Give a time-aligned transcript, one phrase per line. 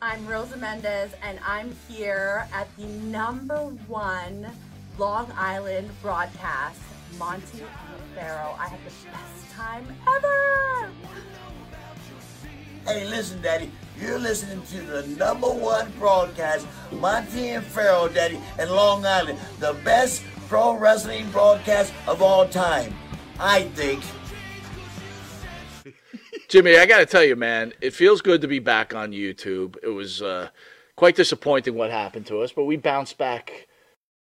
[0.00, 3.56] I'm Rosa Mendez, and I'm here at the number
[3.88, 4.46] one
[4.96, 6.78] Long Island broadcast,
[7.18, 8.54] Monty and Pharaoh.
[8.60, 10.90] I had the best time ever.
[12.86, 13.72] Hey, listen, Daddy.
[14.00, 19.40] You're listening to the number one broadcast, Monty and Pharaoh, Daddy, in Long Island.
[19.58, 22.94] The best pro wrestling broadcast of all time.
[23.40, 24.04] I think.
[26.48, 29.76] Jimmy, I got to tell you, man, it feels good to be back on YouTube.
[29.82, 30.48] It was uh,
[30.96, 33.68] quite disappointing what happened to us, but we bounced back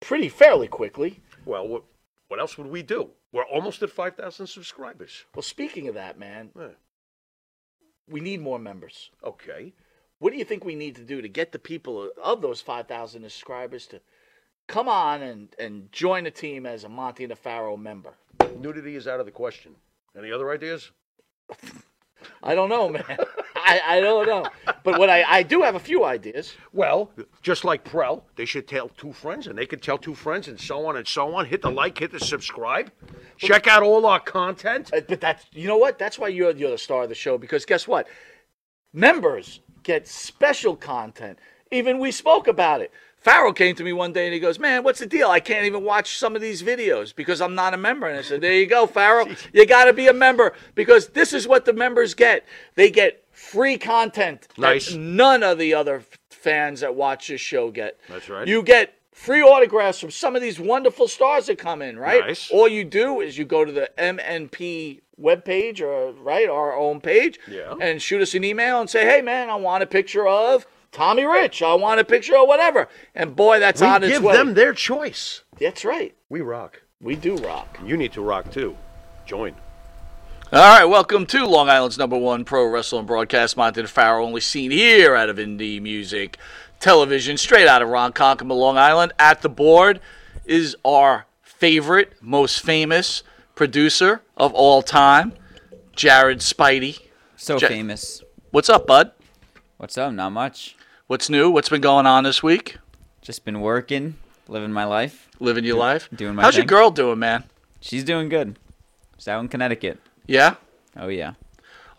[0.01, 1.21] pretty fairly quickly.
[1.45, 1.83] Well, what,
[2.27, 3.11] what else would we do?
[3.31, 5.23] We're almost at 5,000 subscribers.
[5.33, 6.67] Well, speaking of that, man, Yeah.
[8.09, 9.11] we need more members.
[9.23, 9.73] Okay.
[10.19, 13.21] What do you think we need to do to get the people of those 5,000
[13.23, 14.01] subscribers to
[14.67, 18.11] come on and, and join the team as a Monty and Pharaoh member?
[18.59, 19.75] Nudity is out of the question.
[20.17, 20.91] Any other ideas?
[22.43, 23.03] I don't know, man.
[23.55, 24.45] I, I don't know.
[24.83, 26.53] But what I, I do have a few ideas.
[26.73, 30.47] Well, just like Prell, they should tell two friends, and they could tell two friends,
[30.47, 31.45] and so on and so on.
[31.45, 32.91] Hit the like, hit the subscribe.
[33.37, 34.89] Check out all our content.
[34.93, 35.99] Uh, But that's you know what?
[35.99, 38.07] That's why you're you're the star of the show because guess what?
[38.93, 41.37] Members get special content.
[41.71, 42.91] Even we spoke about it.
[43.19, 45.29] Farrell came to me one day and he goes, "Man, what's the deal?
[45.29, 48.21] I can't even watch some of these videos because I'm not a member." And I
[48.21, 49.27] said, "There you go, Farrell.
[49.53, 52.45] You got to be a member because this is what the members get.
[52.75, 54.93] They get free content that Nice.
[54.93, 57.99] none of the other fans that watch this show get.
[58.07, 58.47] That's right.
[58.47, 62.25] You get free autographs from some of these wonderful stars that come in, right?
[62.25, 62.49] Nice.
[62.51, 67.37] All you do is you go to the MNP webpage or right our own page
[67.49, 67.75] Yeah.
[67.81, 71.23] and shoot us an email and say, "Hey man, I want a picture of Tommy
[71.25, 71.61] Rich.
[71.61, 74.33] I want a picture or whatever." And boy, that's We on its give way.
[74.33, 75.41] them their choice.
[75.59, 76.15] That's right.
[76.29, 76.81] We rock.
[77.01, 77.79] We do rock.
[77.85, 78.75] You need to rock too.
[79.25, 79.55] Join.
[80.51, 84.41] All right, welcome to Long Island's number one pro wrestling broadcast, Monty and Farrell, only
[84.41, 86.37] seen here out of Indie Music
[86.79, 89.13] Television, straight out of Ronkonkoma, Long Island.
[89.19, 89.99] At the board
[90.45, 93.21] is our favorite, most famous
[93.53, 95.33] producer of all time,
[95.95, 96.99] Jared Spidey.
[97.37, 98.23] So Ja- famous.
[98.49, 99.11] What's up, bud?
[99.77, 100.11] What's up?
[100.13, 100.75] Not much.
[101.09, 101.49] What's new?
[101.49, 102.77] What's been going on this week?
[103.23, 105.27] Just been working, living my life.
[105.39, 106.07] Living your life?
[106.13, 106.67] doing my How's your thing.
[106.67, 107.45] girl doing, man?
[107.79, 108.59] She's doing good.
[109.17, 109.97] She's out in Connecticut.
[110.27, 110.57] Yeah?
[110.95, 111.33] Oh yeah.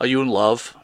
[0.00, 0.76] Are you in love?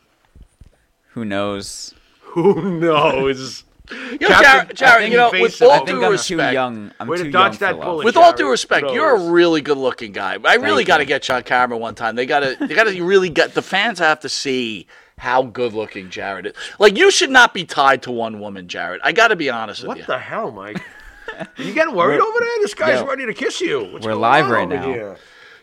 [1.10, 1.94] Who knows?
[2.22, 3.62] Who knows?
[3.88, 5.64] You know, Captain- Jared, I Jared think you know, with it.
[5.64, 6.90] all I I think due I'm respect, too young.
[6.98, 7.94] I'm Way to too dodge young that for bullet.
[7.98, 8.04] love.
[8.04, 10.38] With all Jared, due respect, you're a really good-looking guy.
[10.44, 11.06] I really Thank got to you.
[11.06, 12.16] get you on camera one time.
[12.16, 16.10] They got to, they got to really get the fans have to see how good-looking
[16.10, 16.52] Jared is.
[16.78, 19.00] Like you should not be tied to one woman, Jared.
[19.02, 20.02] I got to be honest with you.
[20.02, 20.80] What the hell, Mike?
[21.38, 22.48] Are you getting worried over there?
[22.60, 23.06] This guy's Yo.
[23.06, 23.84] ready to kiss you.
[23.92, 24.84] What's We're live right now.
[24.86, 25.16] Here?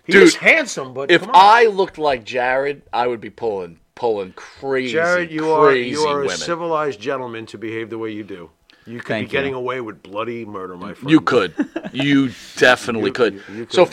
[0.08, 1.36] Dude, He's handsome, but if come on.
[1.36, 6.24] I looked like Jared, I would be pulling, pulling crazy, Jared, you are you are
[6.26, 8.50] a civilized gentleman to behave the way you do.
[8.86, 9.58] You could Thank be getting you.
[9.60, 11.10] away with bloody murder, my friend.
[11.10, 11.54] You could,
[11.94, 13.34] you definitely You- could.
[13.36, 13.92] you- you So could.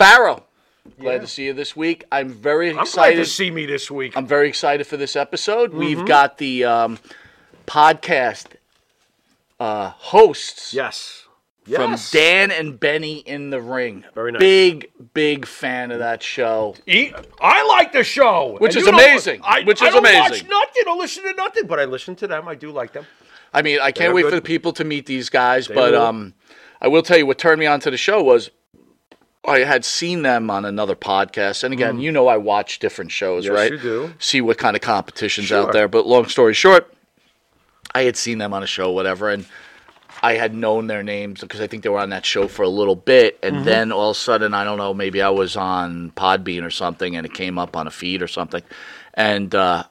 [0.99, 1.19] Glad Yeah.
[1.21, 2.05] to see you this week.
[2.11, 3.17] I'm very I'm glad excited.
[3.17, 4.17] to see me this week.
[4.17, 5.71] I'm very excited for this episode.
[5.71, 5.79] Mm-hmm.
[5.79, 6.99] We've got the um,
[7.67, 8.47] podcast
[9.59, 11.27] uh, hosts yes.
[11.73, 12.11] from Yes.
[12.11, 14.05] Dan and Benny in the ring.
[14.15, 14.41] Very nice.
[14.41, 16.75] Big, big fan of that show.
[16.87, 19.41] E- I like the show, Which And is amazing.
[19.45, 20.49] I, Which I is don't watch amazing.
[20.49, 22.49] nothing or listen to nothing, but I listen to them.
[22.49, 23.07] I do like them.
[23.53, 24.31] I mean, I can't They're wait good.
[24.31, 26.03] for the people to meet these guys, but will.
[26.03, 26.35] um,
[26.81, 28.51] I will tell you what turned me on to the show was
[29.45, 33.45] I had seen them on another podcast, and again, you know, I watch different shows,
[33.45, 33.49] Mm.
[33.49, 33.73] Yes, right?
[33.73, 34.15] you do.
[34.19, 35.67] See what kind of competitions Sure.
[35.67, 35.89] out there.
[35.89, 36.93] But long story short,
[37.95, 39.47] I had seen them on a show, whatever, and
[40.23, 42.69] I had known their names because I think they were on that show for a
[42.69, 43.65] little bit, and Mm-hmm.
[43.65, 47.17] then all of a sudden, I don't know, maybe I was on Podbean or something,
[47.17, 48.63] and it came up on a feed or something,
[49.15, 49.85] and uh,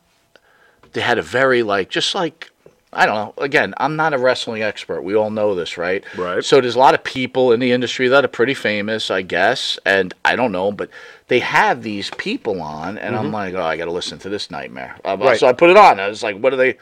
[0.93, 2.51] they had a very like, just like.
[2.91, 3.33] I don't know.
[3.43, 5.03] Again, I'm not a wrestling expert.
[5.03, 6.03] We all know this, right?
[6.17, 6.43] Right.
[6.43, 9.77] So there's a lot of people in the industry that are pretty famous, I guess,
[9.85, 10.89] and I don't know, but
[11.27, 14.49] they have these people on, and I'm like, oh, I got to listen to this
[14.49, 14.95] nightmare.
[15.05, 15.23] Uh, Mm-hmm.
[15.23, 15.39] Right.
[15.39, 15.99] So I put it on.
[15.99, 16.77] I was like, what are they?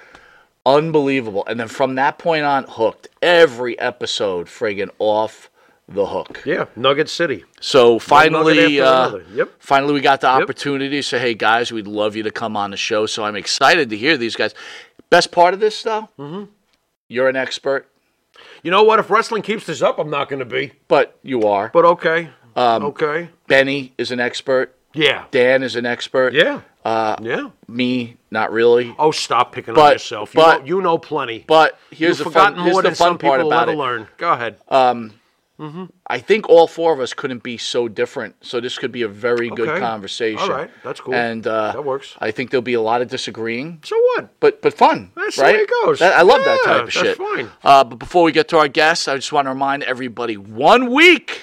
[0.66, 1.44] Unbelievable.
[1.48, 3.08] And then from that point on, hooked.
[3.22, 5.50] Every episode, friggin' off
[5.90, 6.42] the hook.
[6.46, 7.46] Yeah, Nugget City.
[7.62, 9.20] So finally, uh.
[9.34, 9.52] Yep.
[9.60, 12.72] finally, we got the opportunity to say, "Hey guys, we'd love you to come on
[12.72, 14.54] the show." So I'm excited to hear these guys.
[15.10, 16.46] Best part of this, though, mm-hmm.
[17.08, 17.90] you're an expert,
[18.62, 19.00] You know what?
[19.00, 20.74] If wrestling keeps this up, I'm not going to be.
[20.88, 21.70] but you are.
[21.74, 22.30] But okay.
[22.56, 23.30] Um, okay.
[23.48, 24.76] Benny is an expert.
[24.94, 25.26] Yeah.
[25.32, 26.34] Dan is an expert.
[26.34, 26.62] Yeah.
[26.84, 27.50] Uh, yeah.
[27.68, 28.96] Me, not really.
[28.98, 30.34] Oh, stop picking But- on yourself.
[30.34, 31.46] You, but- know, you know plenty.
[31.48, 32.56] But here's You've the fun.
[32.56, 33.78] Here's more the fun part about it.
[33.78, 34.08] learn.
[34.18, 34.58] Go ahead.
[35.60, 38.36] I think all four of us couldn't be so different.
[38.46, 40.40] So this could be a very good conversation.
[40.40, 40.70] All right.
[40.84, 41.16] That's cool.
[41.16, 42.16] And uh, That works.
[42.20, 44.40] I think there'll be a lot of disagreeing, So what?
[44.40, 45.12] but but fun.
[45.16, 45.56] That's the right?
[45.56, 46.00] way it goes.
[46.00, 47.18] That- I love that type of that's shit.
[47.18, 47.50] fine.
[47.64, 50.92] Uh, but before we get to our guests, I just want to remind everybody: one
[50.92, 51.42] week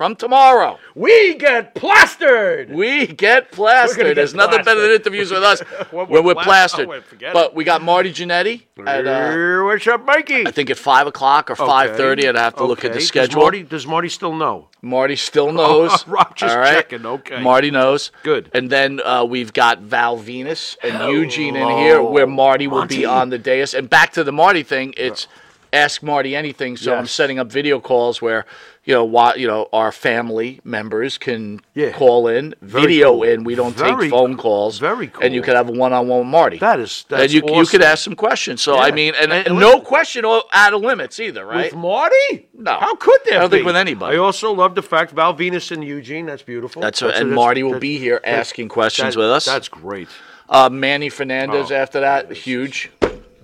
[0.00, 2.70] from tomorrow, We get plastered.
[2.70, 4.06] we get plastered.
[4.06, 5.60] get There's nothing better than interviews with us
[5.90, 6.86] When we're we're plastered.
[6.86, 7.22] plastered.
[7.24, 10.46] Oh, but we got Marty Jannetty at uh, What's up, Mikey?
[10.46, 12.26] I think at five o'clock or five thirty.
[12.26, 13.34] I'd have to look at the schedule.
[13.34, 14.68] Does Marty, does Marty still know?
[14.80, 15.90] Marty still knows.
[16.08, 16.76] I'm just all right?
[16.76, 17.42] checking, okay.
[17.42, 18.10] Marty knows.
[18.22, 18.50] Good.
[18.54, 23.04] And then uh, we've got Val Venis and Eugene in here, where Marty will be
[23.04, 23.74] on the dais.
[23.74, 25.28] And back to the Marty thing, it's
[25.72, 26.76] ask Marty anything.
[26.76, 28.44] So I'm setting up video calls where
[28.84, 31.90] you know what you know our family members can Yeah.
[31.92, 33.22] call in, Very video cool.
[33.24, 33.44] in.
[33.44, 34.78] We don't Very take phone calls.
[34.78, 35.22] Very cool.
[35.22, 36.58] And you could have a one-on-one with Marty.
[36.58, 38.62] That is that's and you you could ask some questions.
[38.62, 41.72] So I mean, and, And- and no listen- question out of limits either, right?
[41.72, 42.48] With Marty?
[42.54, 42.72] No.
[42.78, 43.56] How could there I don't be?
[43.58, 44.16] think with anybody.
[44.16, 46.26] I also love the fact Val Venis and Eugene.
[46.26, 46.80] That's beautiful.
[46.82, 49.44] That's, That's- and that's- Marty will be here asking questions that- with us.
[49.44, 50.08] That's great.
[50.48, 52.90] Uh, Manny Fernandez Oh, after that, huge.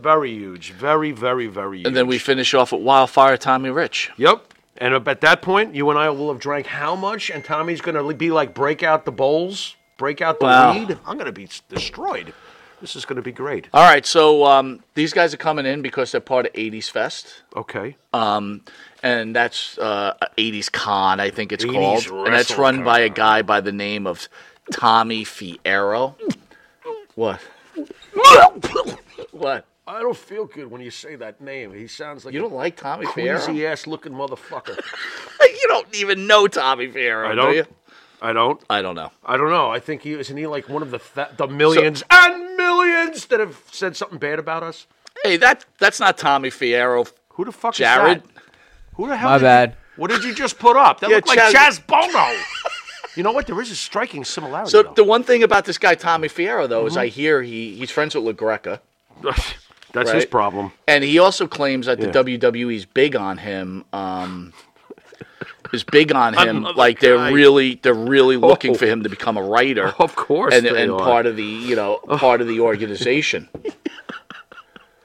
[0.06, 0.70] Very huge.
[0.70, 1.86] Very, very, very huge.
[1.88, 4.12] And then we finish off with Wildfire Tommy Rich.
[4.16, 4.54] Yep.
[4.78, 7.28] And at that point, you and I will have drank how much?
[7.28, 10.74] And Tommy's going to be like, break out the bowls, break out the Wow.
[10.74, 10.96] weed.
[11.04, 12.32] I'm going to be destroyed.
[12.80, 13.66] This is going to be great.
[13.74, 17.42] All right, so um, these guys are coming in because they're part of 80s Fest.
[17.56, 17.96] Okay.
[18.12, 18.62] Um,
[19.02, 22.26] and that's uh, 80s Con, I think it's 80s called.
[22.28, 22.84] And that's run WrestleCon.
[22.84, 24.28] by a guy by the name of
[24.70, 26.14] Tommy Fierro.
[27.16, 27.40] What?
[29.32, 29.64] what?
[29.88, 31.72] I don't feel good when you say that name.
[31.72, 33.42] He sounds like You don't like Tommy a Fierro?
[33.44, 34.76] crazy ass looking motherfucker.
[35.40, 37.54] you don't even know Tommy Fierro, I do don't.
[37.54, 37.66] you?
[38.20, 38.60] I don't.
[38.68, 39.12] I don't know.
[39.24, 39.70] I don't know.
[39.70, 43.38] I think he isn't he like one of the th- the millions and millions that
[43.40, 44.86] have said something bad about us.
[45.22, 47.10] Hey, that that's not Tommy Fierro.
[47.30, 48.18] Who the fuck Jared?
[48.18, 48.42] is that?
[48.94, 49.28] Who the hell?
[49.30, 49.76] My did you- bad.
[49.96, 51.00] what did you just put up?
[51.00, 52.40] That Yeah, looked like Chaz- Chaz Bono.
[53.16, 53.46] you know what?
[53.46, 54.70] There is a striking similarity.
[54.70, 54.94] So though.
[54.94, 56.88] the one thing about this guy Tommy Fierro though Mm-hmm.
[56.88, 58.80] is I hear he he's friends with LaGreca,
[59.92, 60.72] That's his problem.
[60.86, 62.12] and he also claims that the Yeah.
[62.38, 63.84] WWE's big on him.
[63.92, 64.52] Um,
[65.72, 67.30] is big on him, Another like they're guy.
[67.32, 68.74] really they're really looking Oh.
[68.78, 69.92] for him to become a writer.
[69.98, 70.98] Of course and they and are.
[70.98, 73.48] part of the you know part of the organization.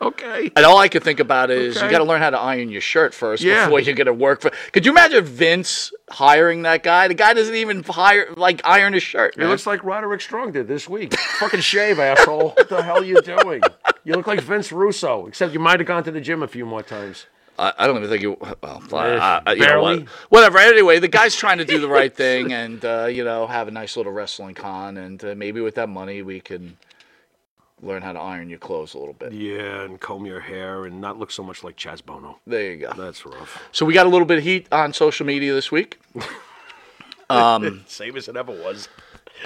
[0.04, 0.50] Okay.
[0.56, 2.82] And all I could think about is you got to learn how to iron your
[2.82, 3.66] shirt first Yeah.
[3.66, 4.50] before you get to work for.
[4.72, 7.08] Could you imagine Vince hiring that guy?
[7.08, 9.36] The guy doesn't even hire like iron his shirt.
[9.36, 9.50] It man.
[9.50, 11.16] looks like Roderick Strong did this week.
[11.20, 12.50] Fucking shave, asshole.
[12.58, 13.62] What the hell are you doing?
[14.04, 16.66] You look like Vince Russo, except you might have gone to the gym a few
[16.66, 17.26] more times.
[17.60, 18.38] I, I don't even think you.
[18.40, 19.96] Well, uh, you know what?
[19.96, 20.06] barely.
[20.30, 20.58] whatever.
[20.58, 23.72] Anyway, the guy's trying to do the right thing and uh, you know have a
[23.72, 26.78] nice little wrestling con, and uh, maybe with that money we can
[27.84, 29.34] learn how to iron your clothes a little bit.
[29.34, 32.40] Yeah, and comb your hair and not look so much like Chaz Bono.
[32.48, 32.94] There you go.
[32.94, 33.62] That's rough.
[33.72, 36.00] So we got a little bit of heat on social media this week.
[37.88, 38.90] Same as it ever was.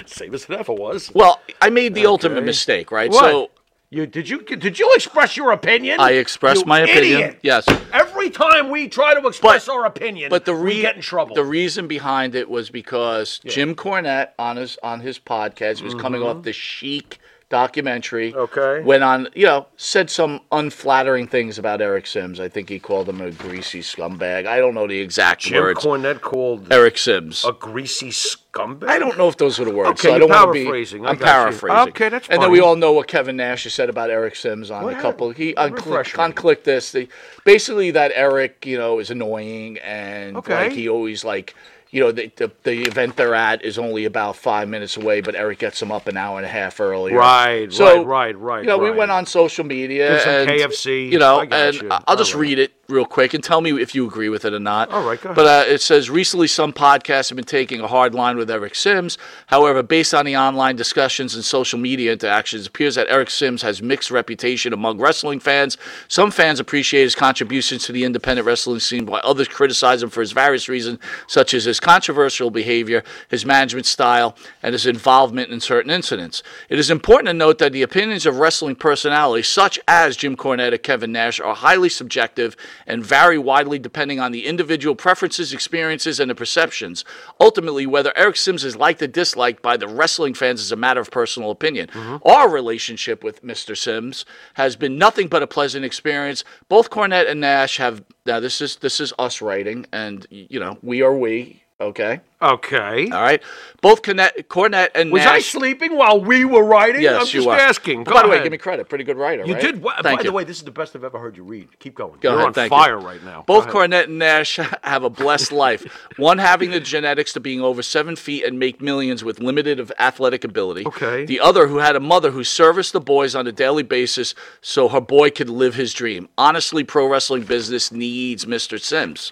[0.06, 1.12] Same as it ever was.
[1.14, 3.10] Well, I made the ultimate mistake, right?
[3.10, 3.20] What?
[3.20, 3.50] So
[3.88, 6.00] You did you did you express your opinion?
[6.00, 7.20] I expressed You my opinion.
[7.20, 7.38] idiot.
[7.42, 7.68] Yes.
[7.92, 11.36] Every time we try to express But- our opinion, But the we get in trouble.
[11.36, 16.20] The reason behind it was because Jim Cornette on his on his podcast was coming
[16.20, 16.38] mm-hmm.
[16.38, 18.34] off the Chic documentary.
[18.34, 18.82] Okay.
[18.82, 22.40] Went on, you know, said some unflattering things about Eric Sims.
[22.40, 24.46] I think he called him a greasy scumbag.
[24.46, 25.80] I don't know the exact Jim words.
[25.84, 27.44] Cornette called Eric Sims.
[27.44, 28.88] a greasy scumbag.
[28.88, 29.90] I don't know if those were the words.
[30.00, 30.66] Okay, so I don't want to be.
[30.66, 31.24] I I'm got you.
[31.58, 31.88] paraphrasing.
[31.90, 34.70] Okay, that's And then we all know what Kevin Nash has said about Eric Sims
[34.70, 35.30] on Go a couple.
[35.30, 36.90] He on, Refresh click, on Kliq This.
[36.92, 37.08] The,
[37.44, 40.54] basically, that Eric, you know, is annoying and Okay.
[40.64, 41.54] like he always like.
[41.96, 45.34] You know, the, the the event they're at is only about five minutes away, but
[45.34, 47.16] Eric gets them up an hour and a half earlier.
[47.16, 48.60] Right, So, right, right, right.
[48.60, 50.22] You know, we went on social media.
[50.26, 51.10] And, KFC.
[51.10, 51.88] You know, and you.
[52.06, 52.40] I'll just right.
[52.40, 54.90] read it real quick and tell me if you agree with it or not.
[54.90, 58.14] All right, go But uh, it says recently some podcasts have been taking a hard
[58.14, 59.18] line with Eric Sims.
[59.46, 63.62] However, based on the online discussions and social media interactions, it appears that Eric Sims
[63.62, 65.76] has mixed reputation among wrestling fans.
[66.08, 70.20] Some fans appreciate his contributions to the independent wrestling scene, while others criticize him for
[70.20, 75.60] his various reasons, such as his controversial behavior, his management style, and his involvement in
[75.60, 76.42] certain incidents.
[76.68, 80.72] It is important to note that the opinions of wrestling personalities, such as Jim Cornette
[80.72, 86.20] or Kevin Nash, are highly subjective and vary widely depending on the individual preferences, experiences,
[86.20, 87.04] and the perceptions.
[87.40, 91.00] Ultimately, whether Eric Sims is liked or disliked by the wrestling fans is a matter
[91.00, 91.88] of personal opinion.
[91.88, 92.28] Mm-hmm.
[92.28, 93.76] Our relationship with Mr.
[93.76, 96.44] Sims has been nothing but a pleasant experience.
[96.68, 100.78] Both Cornette and Nash have now this is this is us writing, and you know
[100.82, 101.62] we are we.
[101.78, 102.20] Okay.
[102.40, 103.10] Okay.
[103.10, 103.42] All right.
[103.82, 107.02] Both Cornette, Cornette and Nash Was I sleeping while we were writing?
[107.02, 107.52] Yes, I'm you just were.
[107.54, 108.04] asking.
[108.04, 108.44] Go by the way, ahead.
[108.46, 108.88] give me credit.
[108.88, 109.42] Pretty good writer.
[109.42, 109.48] Right?
[109.48, 109.62] You right?
[109.62, 109.82] did.
[109.82, 110.30] Well, Thank by you.
[110.30, 111.78] the way, this is the best I've ever heard you read.
[111.78, 112.18] Keep going.
[112.20, 112.78] Go You're ahead, on thank you.
[112.78, 113.44] fire right now.
[113.46, 113.66] Both.
[113.68, 115.84] Cornette and Nash have a blessed life.
[116.16, 119.92] One having the genetics to being over seven feet and make millions with limited of
[119.98, 120.86] athletic ability.
[120.86, 121.26] Okay.
[121.26, 124.88] The other who had a mother who serviced the boys on a daily basis so
[124.88, 126.30] her boy could live his dream.
[126.38, 128.80] Honestly, pro wrestling business needs Mr.
[128.80, 129.30] Sims.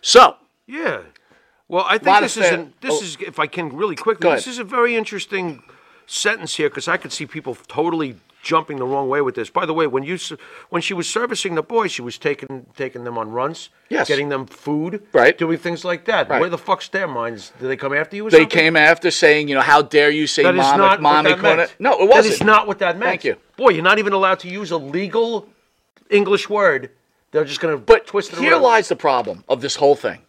[0.00, 0.36] So,
[0.66, 1.02] Yeah.
[1.74, 3.02] Well, I think this is an, this oh.
[3.02, 4.30] is if I can really quickly.
[4.30, 5.60] This is a very interesting
[6.06, 8.14] sentence here because I could see people totally
[8.44, 9.50] jumping the wrong way with this.
[9.50, 10.16] By the way, when you
[10.70, 14.06] when she was servicing the boys, she was taking taking them on runs, Yes.
[14.06, 15.36] getting them food, Right.
[15.36, 16.28] doing things like that.
[16.28, 16.40] Right.
[16.40, 17.52] Where the fuck's their minds?
[17.58, 18.28] Do they come after you?
[18.28, 18.56] Or they something?
[18.56, 21.30] came after saying, you know, how dare you say That is mama, not what mommy
[21.30, 21.74] that meant.
[21.80, 22.34] No, it wasn't.
[22.34, 23.10] is not what that meant.
[23.10, 23.36] Thank you.
[23.56, 25.48] Boy, you're not even allowed to use a legal
[26.08, 26.90] English word.
[27.32, 28.62] They're just going to But twist it here around.
[28.62, 30.20] lies the problem of this whole thing.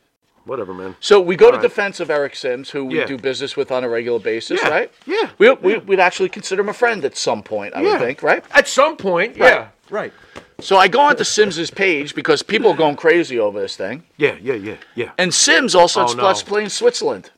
[0.46, 0.96] Whatever, man.
[1.00, 1.62] So we go to right.
[1.64, 3.06] defense of Eric Sims, who we Yeah.
[3.06, 4.92] do business with on a regular basis, Yeah, right?
[5.06, 8.22] yeah, We, we, We'd actually consider him a friend at some point, I would think,
[8.24, 8.44] right?
[8.54, 9.52] At some point, Right.
[9.54, 9.68] yeah.
[9.90, 10.14] Right.
[10.60, 14.04] So I go onto Sims's page because people are going crazy over this thing.
[14.18, 15.12] Yeah, yeah, yeah, yeah.
[15.18, 16.48] And Sims also Oh, starts no.
[16.50, 17.32] playing Switzerland.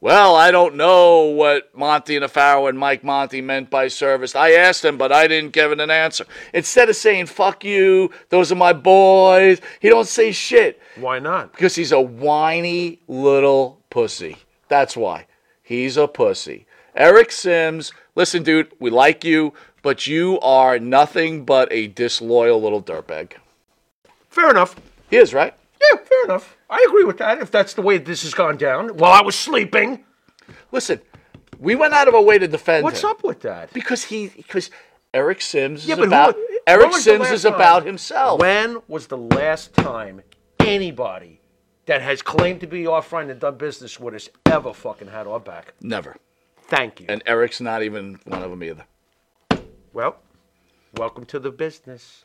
[0.00, 4.36] Well, I don't know what Monty Nefaro and Mike Monty meant by service.
[4.36, 6.26] I asked him, but I didn't give it an answer.
[6.52, 10.80] Instead of saying, fuck you, those are my boys, he don't say shit.
[10.96, 11.52] Why not?
[11.52, 14.36] Because he's a whiny little pussy.
[14.68, 15.26] That's why.
[15.62, 16.66] He's a pussy.
[16.94, 22.82] Eric Sims, listen, dude, we like you, but you are nothing but a disloyal little
[22.82, 23.32] dirtbag.
[24.28, 24.76] Fair enough.
[25.08, 25.54] He is, right?
[25.80, 26.56] Yeah, fair enough.
[26.70, 27.38] I agree with that.
[27.38, 30.04] If that's the way this has gone down while I was sleeping,
[30.72, 31.00] Listen,
[31.58, 33.10] we went out of our way to defend what's him.
[33.10, 33.72] up with that?
[33.72, 34.70] Because he, because
[35.12, 37.78] Eric Sims is Yeah, but who- about when Eric was the Sims last is about
[37.80, 38.40] time- himself.
[38.40, 40.22] When was the last time
[40.60, 41.40] anybody
[41.86, 45.26] that has claimed to be our friend and done business with us ever fucking had
[45.26, 45.74] our back?
[45.80, 46.16] Never.
[46.68, 47.06] Thank you.
[47.08, 48.84] And Eric's not even one of them either.
[49.92, 50.16] well,
[50.96, 52.22] welcome to the business.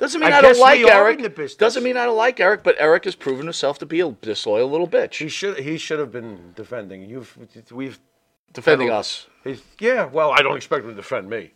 [0.00, 1.18] Doesn't mean I I, don't like Eric.
[1.18, 1.54] in the business.
[1.56, 4.68] Doesn't mean I don't like Eric, but Eric has proven himself to be a disloyal
[4.70, 5.16] little bitch.
[5.18, 7.08] He should he should have been defending.
[7.08, 7.36] You've
[7.70, 7.98] we've
[8.54, 9.26] defending us.
[9.44, 10.06] he's, yeah.
[10.06, 11.52] Well, I don't expect him to defend me.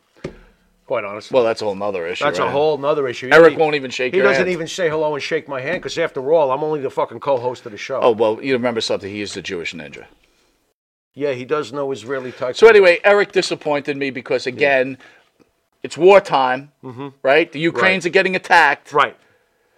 [0.86, 1.34] Quite honestly.
[1.34, 2.22] Well, that's a whole nother issue.
[2.24, 3.30] That's a whole nother issue.
[3.32, 4.50] Eric He- won't even shake He doesn't hand.
[4.50, 7.64] even say hello and shake my hand because after all, I'm only the fucking co-host
[7.64, 8.00] of the show.
[8.02, 9.10] Oh well, you remember something?
[9.10, 10.04] He is the Jewish ninja.
[11.14, 12.56] yeah, he does know Israeli taekwondo.
[12.56, 14.98] So anyway, Eric disappointed me because again,
[15.84, 17.08] it's wartime, mm-hmm.
[17.22, 17.52] right?
[17.52, 18.10] The Ukrainians Right.
[18.10, 18.92] are getting attacked.
[18.92, 19.16] right,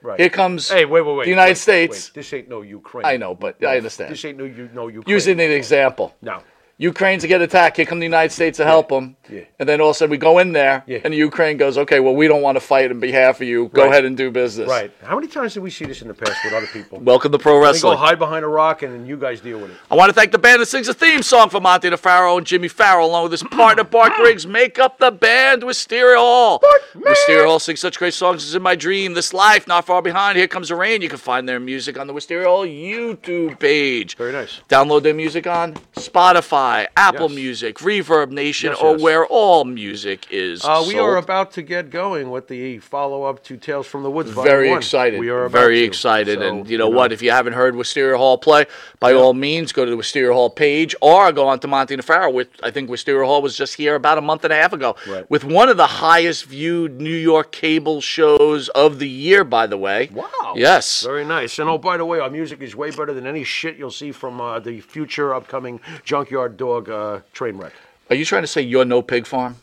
[0.01, 0.19] right.
[0.21, 1.25] Here comes Hey, wait, wait, wait.
[1.25, 1.97] the United wait, States.
[2.09, 2.15] wait.
[2.15, 3.05] This ain't no Ukraine.
[3.05, 4.13] I know, but I understand.
[4.13, 5.13] This ain't no no Ukraine.
[5.13, 6.15] Using an example.
[6.23, 6.37] No.
[6.79, 7.79] Ukraine's to get attacked.
[7.79, 9.17] Here come the United States to help them.
[9.31, 9.41] Yeah.
[9.59, 10.99] And then all of a sudden we go in there, Yeah.
[11.05, 13.71] and the Ukraine goes, "Okay, well we don't want to fight in behalf of you.
[13.73, 13.91] Go Right.
[13.91, 14.91] ahead and do business." Right.
[15.03, 17.01] How many times did we see this in the past with other people?
[17.03, 19.71] Welcome to pro They go hide behind a rock and then you guys deal with
[19.71, 19.77] it.
[19.91, 22.47] I want to thank the band that sings a theme song for Monty DeFaro and
[22.47, 24.47] Jimmy Farrell, along with his partner Bart Griggs.
[24.47, 26.63] Make up the band Wisteria Hall.
[26.95, 30.37] Wisteria Hall sings such great songs as In My Dream, This Life, Not Far Behind,
[30.37, 31.01] Here Comes the Rain.
[31.01, 34.17] You can find their music on the Wisteria Hall YouTube page.
[34.19, 34.61] Very nice.
[34.69, 36.66] Download their music on Spotify,
[36.97, 37.37] Apple Yes.
[37.37, 39.01] Music, Reverb Nation, Yes, or yes.
[39.03, 40.65] where all music is.
[40.65, 41.09] Uh, we sold.
[41.09, 44.31] are about to get going with the follow-up to Tales from the Woods.
[44.31, 45.21] Very excited.
[45.21, 45.85] We are about very to.
[45.85, 46.39] excited.
[46.41, 47.13] So, and you know, what?
[47.13, 48.67] If you haven't heard Wisteria Hall play,
[49.01, 52.33] by all means, go to the Wisteria Hall page or go on to Monty Nefaro.
[52.33, 54.97] With I think Wisteria Hall was just here about a month and a half ago
[55.07, 55.29] Right.
[55.31, 59.45] with one of the highest viewed New York cable shows of the year.
[59.45, 60.55] By the way, Wow.
[60.57, 61.03] Yes.
[61.03, 61.59] Very nice.
[61.59, 64.13] And oh, by the way, our music is way better than any shit you'll see
[64.13, 67.73] from uh, the future upcoming Junkyard Dog uh, train wreck.
[68.11, 69.57] Are you trying to say you're no pig farm?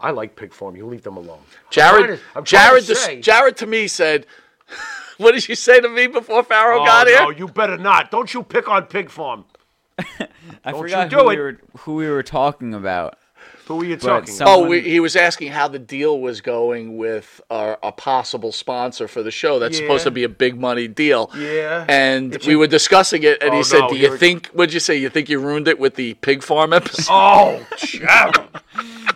[0.00, 0.76] I like Pig Farm.
[0.76, 1.38] You leave them alone.
[1.40, 4.26] I'm Jared, to- I'm Jared, to say- Jared to me said,
[5.18, 8.10] "What did you say to me before Farrow Oh, got here?" no, you better not.
[8.10, 9.46] Don't you pick on Pig Farm.
[9.98, 11.36] I Don't you forgot do who it.
[11.36, 13.16] we were who we were talking about.
[13.66, 14.58] Who are you talking some- about?
[14.60, 19.08] Oh, we, he was asking how the deal was going with our, a possible sponsor
[19.08, 19.58] for the show.
[19.58, 21.30] That's supposed to be a big money deal.
[21.34, 21.86] Yeah.
[21.88, 24.14] And It's we a- were discussing it, and Oh, he said, no, "Do you here
[24.16, 24.48] it- think?
[24.48, 24.96] What'd you say?
[24.96, 28.36] You think you ruined it with the pig farm episode?" Oh, Jared.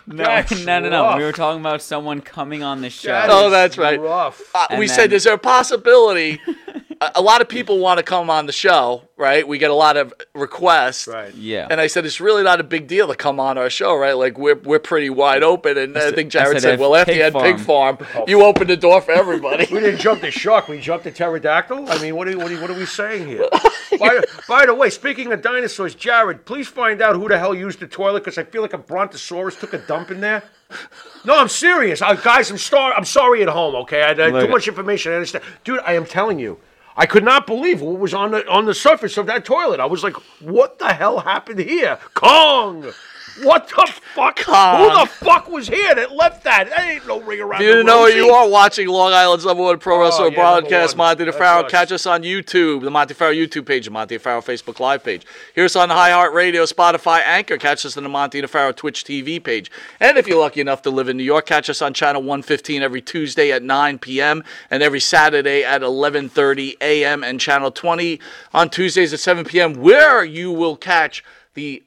[0.07, 1.03] No, That's no, no, no.
[1.03, 1.17] rough.
[1.19, 3.09] We were talking about someone coming on the show.
[3.11, 4.01] That Oh, is that's right.
[4.01, 4.41] Rough.
[4.55, 6.41] Uh, we then- said, "Is there a possibility?"
[7.01, 9.47] a, a lot of people want to come on the show, right?
[9.47, 11.33] We get a lot of requests, Right.
[11.35, 11.67] yeah.
[11.69, 14.13] And I said, "It's really not a big deal to come on our show, right?
[14.13, 16.95] Like we're we're pretty wide open." And I, said- think I Jared said, said, "Well,
[16.95, 20.21] after Pig you had Pig Farm, you opened the door for everybody." We didn't jump
[20.21, 20.67] the shark.
[20.67, 21.89] We jumped the pterodactyl.
[21.89, 23.47] I mean, what are, what are, what are we saying here?
[23.99, 27.79] by, by the way, speaking of dinosaurs, Jared, please find out who the hell used
[27.79, 30.43] the toilet because I feel like a brontosaurus took a dump in there.
[31.25, 32.51] No, I'm serious, uh, guys.
[32.51, 33.73] I'm star- I'm sorry at home.
[33.75, 34.15] Okay, I, I,
[34.45, 35.11] too much information.
[35.11, 35.79] I understand, dude.
[35.85, 36.59] I am telling you.
[36.99, 39.79] I could not believe what was on the on the surface of that toilet.
[39.79, 42.91] I was like, "What the hell happened here?" Kong.
[43.43, 44.39] What the fuck?
[44.39, 46.69] Who the fuck was here that left that?
[46.69, 47.61] That ain't no ring around.
[47.61, 50.97] You the know you are watching Long Island's number one pro oh, wrestler yeah, broadcast.
[50.97, 51.69] Monty DeFaro.
[51.69, 55.25] Catch us on YouTube, the Monty DeFaro YouTube page, the Monty DeFaro Facebook Live page.
[55.55, 57.57] Hear us on iHeartRadio, Spotify, Anchor.
[57.57, 59.71] Catch us on the Monty DeFaro Twitch TV page.
[59.99, 62.81] And if you're lucky enough to live in New York, catch us on Channel 115
[62.81, 64.43] every Tuesday at 9 p.m.
[64.69, 67.23] and every Saturday at 11:30 a.m.
[67.23, 68.19] and Channel 20
[68.53, 69.73] on Tuesdays at 7 p.m.
[69.75, 71.83] Where you will catch the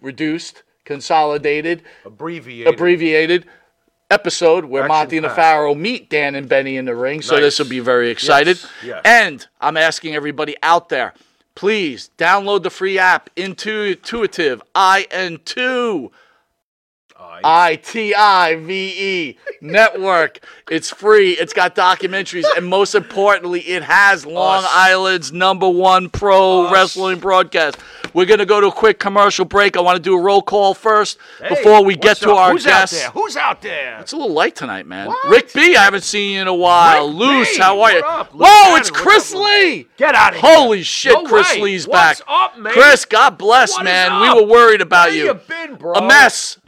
[0.00, 2.74] reduced, consolidated, abbreviated.
[2.74, 3.44] abbreviated
[4.10, 5.36] episode where Action Monty and packed.
[5.36, 7.20] Pharaoh meet Dan and Benny in the ring.
[7.20, 8.56] So this will be very excited.
[8.56, 9.02] Yes, yes.
[9.04, 11.12] And I'm asking everybody out there,
[11.54, 16.10] please download the free app Intuitive IN2
[17.44, 18.72] I T I V
[19.28, 20.40] E network.
[20.70, 21.32] It's free.
[21.32, 24.70] It's got documentaries, and most importantly, it has Long Us.
[24.72, 26.72] Island's number one pro Us.
[26.72, 27.78] wrestling broadcast.
[28.14, 29.76] We're gonna go to a quick commercial break.
[29.76, 32.36] I want to do a roll call first Hey, before we get to up?
[32.38, 33.04] our Who's guests.
[33.04, 33.22] out there?
[33.22, 33.98] Who's out there?
[34.00, 35.08] It's a little light tonight, man.
[35.08, 35.28] What?
[35.30, 37.06] Rick B, I haven't seen you in a while.
[37.08, 37.98] Rick Loose, B, how are you?
[38.00, 38.32] up?
[38.34, 39.86] Luke Whoa, it's Chris Lee.
[39.98, 40.50] Get out of here.
[40.54, 41.60] Holy shit, No Chris way.
[41.60, 42.28] Lee's What's back.
[42.28, 42.54] up?
[42.72, 44.20] Chris, God bless, What man.
[44.22, 45.24] We were worried about Where you.
[45.26, 45.92] you been, bro?
[45.94, 46.58] A mess.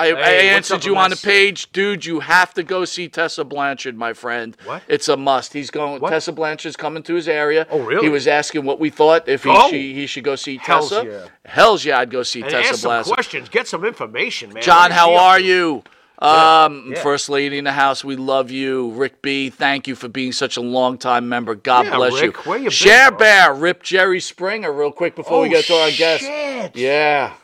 [0.00, 2.04] I, I Hey, what's answered you on the page, dude.
[2.04, 4.56] You have to go see Tessa Blanchard, my friend.
[4.64, 4.82] What?
[4.86, 5.52] It's a must.
[5.52, 6.00] He's going.
[6.00, 6.10] What?
[6.10, 7.66] Tessa Blanchard's coming to his area.
[7.70, 8.06] Oh, really?
[8.06, 9.68] He was asking what we thought if he Go.
[9.70, 11.06] she, he should go see Hells Tessa.
[11.06, 11.26] yeah.
[11.44, 13.14] Hell's yeah, I'd go see And Tessa ask some Blanchard.
[13.14, 13.48] questions.
[13.48, 14.62] Get some information, man.
[14.62, 15.82] John, how are you?
[16.20, 17.00] Um, yeah.
[17.02, 18.90] First lady in the house, we love you.
[18.90, 21.54] Rick B, thank you for being such a long time member.
[21.54, 22.42] God Yeah, bless Rick, you.
[22.42, 23.10] where you been, Share?
[23.12, 26.24] Bear, Rip Jerry Springer, real quick before we Oh, get to our guest.
[26.24, 26.76] shit.
[26.76, 27.34] Yeah.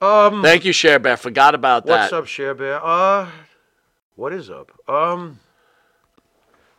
[0.00, 1.16] Um, Thank you, Share Bear.
[1.16, 2.02] Forgot about that.
[2.02, 2.84] what's up, Share Bear?
[2.84, 3.30] Uh,
[4.16, 4.70] what is up?
[4.88, 5.40] Um,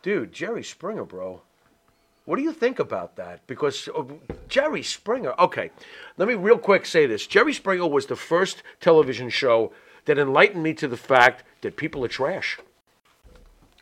[0.01, 1.41] dude, Jerry Springer, bro.
[2.25, 3.45] What do you think about that?
[3.47, 4.03] Because uh,
[4.47, 5.33] Jerry Springer.
[5.39, 5.71] Okay,
[6.17, 7.27] let me real quick say this.
[7.27, 9.71] Jerry Springer was the first television show
[10.05, 12.57] that enlightened me to the fact that people are trash.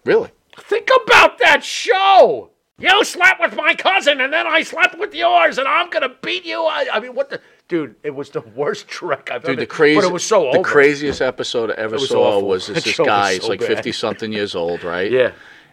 [0.06, 0.30] Really?
[0.58, 2.50] Think about that show.
[2.78, 6.44] You slept with my cousin, and then I slept with yours, and I'm gonna beat
[6.44, 6.64] you.
[6.64, 7.40] I, I mean, what the
[7.74, 7.96] dude?
[8.04, 9.62] It was the worst trick I've Dude, ever.
[9.62, 10.62] the crazy, but it was so the over.
[10.62, 12.48] craziest episode I ever was saw awful.
[12.50, 13.34] was this, this guy.
[13.34, 15.12] He's so like fifty something years old, right?
[15.12, 15.32] Yeah.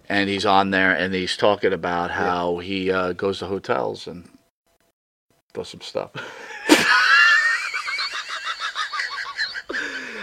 [0.08, 4.28] And he's on there, and he's talking about how he uh, goes to hotels and
[5.52, 6.10] does some stuff.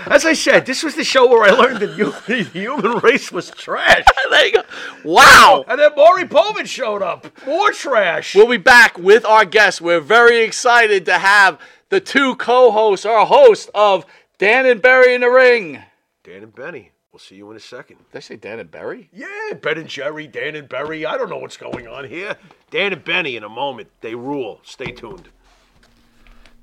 [0.10, 3.32] As I said, this was the show where I learned that you, the human race
[3.32, 4.06] was trash.
[4.30, 4.64] there you go.
[5.04, 5.66] Wow.
[5.68, 7.28] And then Maury Povich showed up.
[7.46, 8.34] More trash.
[8.34, 9.82] We'll be back with our guests.
[9.82, 14.06] We're very excited to have the two co-hosts, our host of
[14.38, 15.84] Dan and Barry in the Ring.
[16.24, 16.92] Dan and Benny.
[17.12, 17.98] We'll see you in a second.
[18.12, 19.10] Did I say Dan and Barry?
[19.12, 21.06] Yeah, Ben and Jerry, Dan and Barry.
[21.06, 22.36] I don't know what's going on here.
[22.70, 23.90] Dan and Benny in a moment.
[24.02, 24.62] They rule.
[24.64, 25.30] Stay tuned.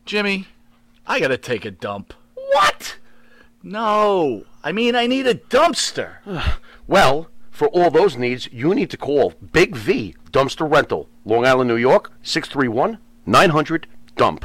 [0.05, 0.47] Jimmy,
[1.07, 2.15] I gotta take a dump.
[2.35, 2.97] What?
[3.65, 4.45] No.
[4.63, 6.17] I mean, I need a dumpster.
[6.87, 11.69] Well, for all those needs, you need to call Big V Dumpster Rental, Long Island,
[11.69, 14.45] New York, 631 900 Dump.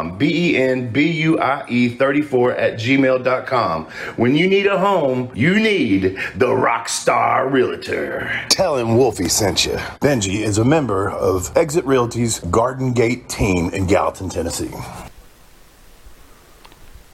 [0.17, 3.85] B E N B U I E 34 at gmail.com.
[4.15, 8.31] When you need a home, you need the Rockstar Realtor.
[8.49, 9.73] Tell him Wolfie sent you.
[10.01, 14.71] Benji is a member of Exit Realty's Garden Gate team in Gallatin, Tennessee.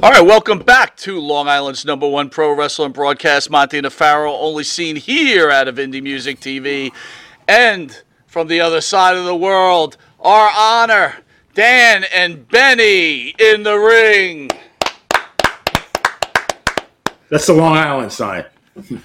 [0.02, 3.50] All right, welcome back to Long Island's number one pro wrestling broadcast.
[3.50, 6.92] Monty Nefaro, only seen here out of Indie Music TV.
[7.48, 11.18] And from the other side of the world, our honor,
[11.60, 14.50] Dan and Benny in the ring.
[17.28, 18.46] That's the Long Island sign.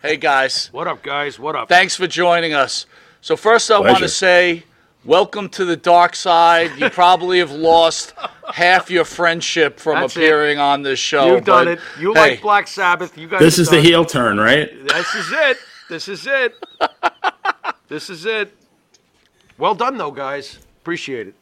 [0.00, 1.38] Hey guys, What up, guys?
[1.38, 1.68] What up?
[1.68, 2.86] thanks for joining us.
[3.20, 4.64] So first, I want to say,
[5.04, 6.70] welcome to the dark side.
[6.78, 8.14] You probably have lost
[8.54, 10.20] half your friendship from That's it.
[10.20, 11.34] appearing on this show.
[11.34, 11.78] You've done it.
[11.98, 13.18] You hey, like Black Sabbath.
[13.18, 13.40] You guys.
[13.40, 14.70] This is the done- heel turn, right?
[14.86, 15.58] This is it.
[15.90, 16.54] This is it.
[17.88, 18.56] this is it.
[19.58, 20.58] Well done, though, guys.
[20.80, 21.34] Appreciate it.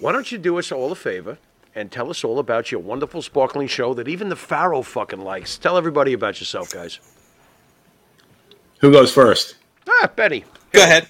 [0.00, 1.38] Why don't you do us all a favor
[1.74, 5.58] and tell us all about your wonderful, sparkling show that even the Pharaoh fucking likes?
[5.58, 6.98] Tell everybody about yourself, guys.
[8.78, 9.56] Who goes first?
[9.86, 10.44] Ah, Betty.
[10.72, 11.08] Go ahead.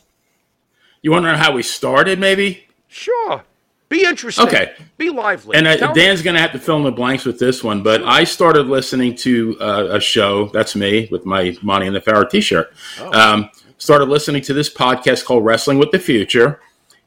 [1.03, 2.67] You want to know how we started, maybe?
[2.89, 3.45] Sure.
[3.89, 4.47] Be interesting.
[4.47, 4.73] Okay.
[4.99, 5.57] Be lively.
[5.57, 8.03] And uh, Dan's going to have to fill in the blanks with this one, but
[8.05, 10.47] I started listening to uh, a show.
[10.47, 12.73] That's me with my Monty and the Pharaoh T-shirt.
[13.13, 16.61] Um, started listening to this podcast called Wrestling with the Future,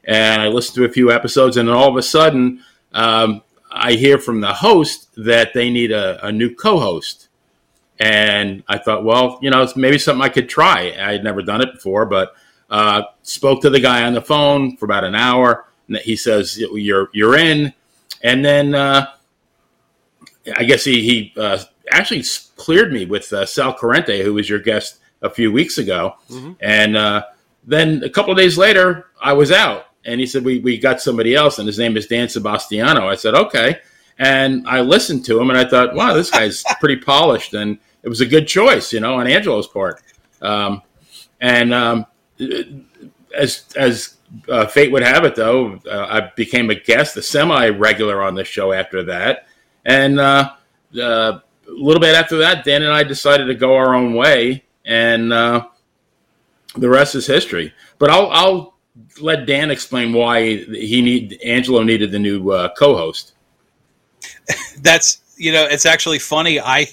[0.03, 2.63] and I listened to a few episodes, and then all of a sudden,
[2.93, 7.29] um, I hear from the host that they need a, a new co-host.
[7.99, 10.95] And I thought, well, you know, it's maybe something I could try.
[10.99, 12.35] I had never done it before, but
[12.69, 15.65] uh, spoke to the guy on the phone for about an hour.
[15.87, 17.73] And he says, "You're you're in."
[18.23, 19.07] And then uh,
[20.57, 21.59] I guess he he uh,
[21.91, 22.23] actually
[22.55, 26.15] cleared me with uh, Sal Corrente, who was your guest a few weeks ago.
[26.59, 27.25] And uh,
[27.65, 31.01] then a couple of days later, I was out, and he said, "We we got
[31.01, 33.79] somebody else, and his name is Dan Sebastiano." I said, "Okay."
[34.19, 38.09] And I listened to him, and I thought, "Wow, this guy's pretty polished," and it
[38.09, 40.01] was a good choice, you know, on Angelo's part.
[40.41, 40.81] Um,
[41.39, 42.05] and um,
[43.35, 44.17] as as
[44.49, 48.35] uh, fate would have it, though, uh, I became a guest, a semi regular on
[48.35, 49.47] the show after that,
[49.85, 50.51] and uh,
[50.99, 54.63] uh, a little bit after that, Dan and I decided to go our own way,
[54.85, 55.67] and uh,
[56.75, 57.73] the rest is history.
[57.99, 58.72] But I'll I'll
[59.21, 63.33] let Dan explain why he need Angelo needed the new uh, co-host.
[64.81, 66.59] That's you know, it's actually funny.
[66.59, 66.87] I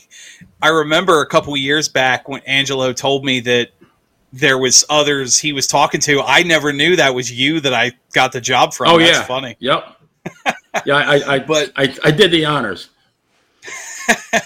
[0.62, 3.70] I remember a couple years back when Angelo told me that
[4.32, 6.22] there was others he was talking to.
[6.22, 8.88] I never knew that was you that I got the job from.
[8.88, 9.56] oh That's yeah, funny.
[9.58, 9.96] Yep.
[10.86, 12.88] yeah, I I, But- I I did the honors.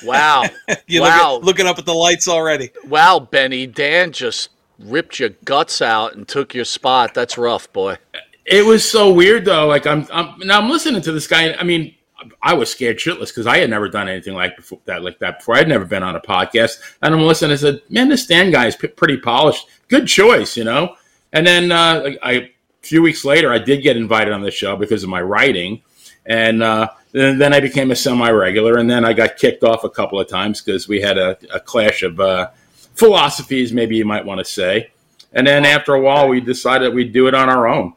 [0.05, 0.45] Wow,
[0.87, 2.71] You wow, look at, looking up at the lights already.
[2.87, 3.67] wow, Benny.
[3.67, 7.15] Dan just ripped your guts out and took your spot.
[7.15, 7.99] That's rough, boy.
[8.45, 9.67] It was so weird though.
[9.67, 11.55] Like I'm, I'm now I'm listening to this guy.
[11.55, 11.95] I mean,
[12.43, 15.39] I was scared shitless because I had never done anything like before, that like that
[15.39, 15.57] before.
[15.57, 17.53] I'd never been on a podcast, and I'm listening.
[17.53, 19.67] I said, "Man, this Dan guy is p- pretty polished.
[19.89, 20.97] Good choice, you know."
[21.33, 22.51] And then uh, I, a
[22.83, 25.83] few weeks later, I did get invited on the show because of my writing,
[26.27, 30.19] and uh, then, I became a semi-regular, and then I got kicked off a couple
[30.19, 32.51] of times because we had a, a clash of uh,
[32.94, 34.90] philosophies, maybe you might want to say.
[35.33, 37.94] And then after a while, we decided we'd do it on our own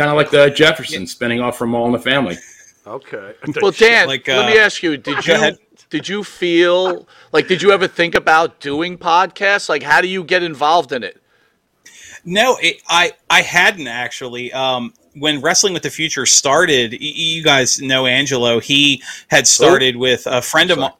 [0.00, 2.36] kind of like the Jeffersons spinning off from All in the Family.
[2.86, 3.34] Okay.
[3.60, 5.58] Well, Dan, Like, let me uh, ask you: Did you ahead.
[5.90, 9.68] did you feel like did you ever think about doing podcasts?
[9.68, 11.20] Like, how do you get involved in it?
[12.24, 14.52] No, it, I I hadn't actually.
[14.52, 18.58] Um, when Wrestling with the Future started, y- you guys know Angelo.
[18.60, 20.92] He had started with a friend of mine.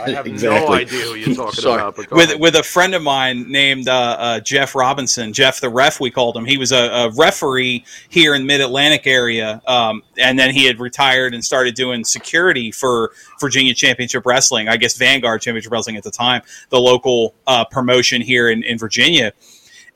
[0.00, 2.10] I have no idea who you're talking about.
[2.10, 6.10] With with a friend of mine named uh, uh, Jeff Robinson, Jeff the ref, we
[6.10, 6.44] called him.
[6.44, 10.80] He was a, a referee here in Mid Atlantic area, um, and then he had
[10.80, 14.68] retired and started doing security for Virginia Championship Wrestling.
[14.68, 18.78] I guess Vanguard Championship Wrestling at the time, the local uh, promotion here in, in
[18.78, 19.32] Virginia.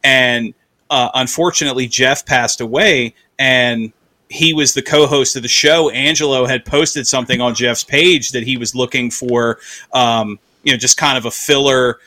[0.05, 0.55] And
[0.91, 3.93] uh, unfortunately, Jeff passed away, and
[4.31, 5.91] he was the co-host of the show.
[5.91, 9.59] Angelo had posted something on Jeff's page that he was looking for,
[9.93, 11.99] um, you know, just kind of a filler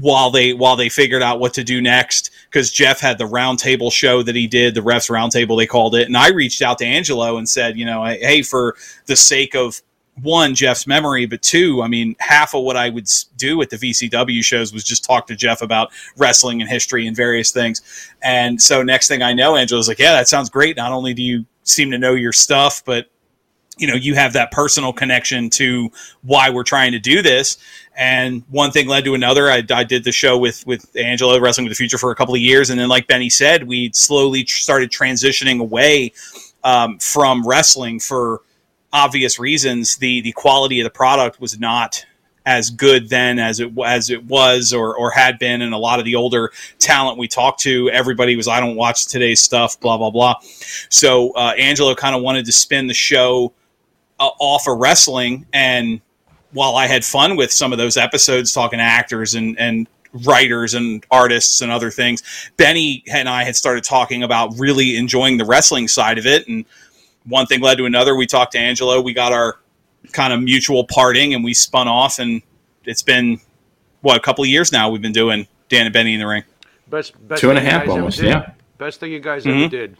[0.00, 2.30] while they while they figured out what to do next.
[2.50, 6.06] Because Jeff had the roundtable show that he did, the refs roundtable they called it,
[6.06, 9.82] and I reached out to Angelo and said, you know, hey, for the sake of
[10.22, 13.76] one Jeff's memory, but two, I mean, half of what I would do at the
[13.76, 17.82] VCW shows was just talk to Jeff about wrestling and history and various things.
[18.22, 20.76] And so next thing I know, Angelo's like, yeah, that sounds great.
[20.76, 23.06] Not only do you seem to know your stuff, but
[23.76, 25.90] you know, you have that personal connection to
[26.22, 27.58] why we're trying to do this.
[27.96, 29.50] And one thing led to another.
[29.50, 32.34] I, I did the show with with Angelo Wrestling with the Future for a couple
[32.34, 36.12] of years, and then, like Benny said, we slowly tr- started transitioning away
[36.62, 38.42] um, from wrestling for
[38.92, 39.96] obvious reasons.
[39.96, 42.04] The the quality of the product was not
[42.46, 45.98] as good then as it as it was or or had been, and a lot
[45.98, 49.96] of the older talent we talked to, everybody was, I don't watch today's stuff, blah
[49.96, 50.34] blah blah.
[50.90, 53.52] So uh, Angelo kind of wanted to spin the show
[54.20, 56.00] uh, off of wrestling, and
[56.52, 59.88] while I had fun with some of those episodes, talking to actors and and
[60.24, 62.22] writers and artists and other things,
[62.56, 66.66] Benny and I had started talking about really enjoying the wrestling side of it, and
[67.24, 68.14] one thing led to another.
[68.14, 69.00] We talked to Angelo.
[69.00, 69.58] We got our
[70.12, 72.42] kind of mutual parting, and we spun off and
[72.84, 73.40] it's been
[74.02, 76.44] what a couple of years now we've been doing Dan and Benny in the ring.
[76.88, 78.26] Best, best Two and a thing you guys ever almost, did.
[78.26, 78.50] yeah.
[78.78, 79.60] Best thing you guys Mhm.
[79.64, 79.96] ever did.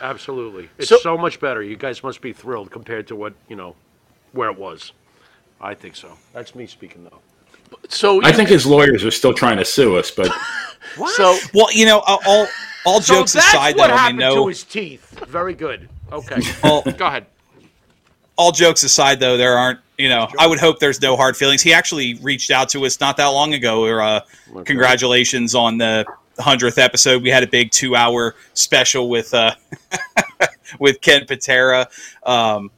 [0.00, 0.68] Absolutely.
[0.78, 1.62] It's So- so, much better.
[1.62, 3.76] You guys must be thrilled compared to what, you know,
[4.32, 4.92] where it was.
[5.60, 6.12] I think so.
[6.32, 7.20] That's me speaking, though.
[7.88, 10.30] So I think his lawyers are still trying to sue us, but
[11.16, 12.46] so Well, you know, all all,
[12.84, 15.24] all So jokes that's aside, though, what I happened mean, to his teeth.
[15.28, 15.88] Very good.
[16.12, 16.40] Okay.
[16.62, 17.26] Well- Go ahead.
[18.36, 19.80] All jokes aside, though, there aren't.
[19.98, 21.62] You know, I would hope there's no hard feelings.
[21.62, 23.82] He actually reached out to us not that long ago.
[23.82, 24.20] Or uh,
[24.64, 26.04] congratulations on the
[26.38, 27.22] hundredth episode.
[27.22, 29.54] We had a big two-hour special with uh,
[30.80, 31.88] with Ken Patera,
[32.24, 32.70] um,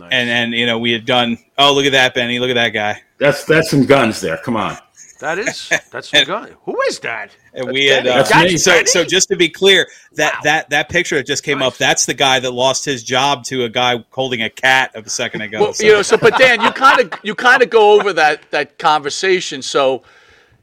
[0.00, 1.36] and and you know we had done.
[1.58, 2.38] Oh, look at that, Benny!
[2.38, 3.02] Look at that guy.
[3.18, 4.36] that's that's some guns there.
[4.38, 4.76] Come on.
[5.22, 6.48] That is, that's the guy.
[6.64, 7.30] Who is that?
[7.54, 8.58] And we had uh, That's me.
[8.58, 12.06] so so just to be clear that that that picture that just came up that's
[12.06, 15.42] the guy that lost his job to a guy holding a cat of a second
[15.42, 15.60] ago.
[15.60, 18.12] Well, So- you know, so but Dan, you kind of you kind of go over
[18.14, 19.62] that that conversation.
[19.62, 20.02] So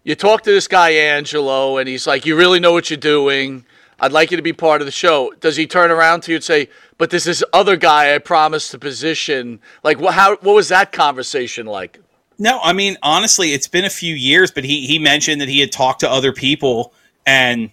[0.04, 3.64] you talk to this guy Angelo, and he's like, "You really know what you're doing.
[4.02, 6.36] I'd like you to be part of the show." Does he turn around to you
[6.36, 6.68] and say,
[6.98, 9.62] "But this is other guy I promised the position"?
[9.86, 10.16] Like, what?
[10.16, 10.36] How?
[10.36, 12.02] What was that conversation like?
[12.40, 15.60] No, I mean honestly, it's been a few years, but he he mentioned that he
[15.60, 16.94] had talked to other people,
[17.26, 17.70] and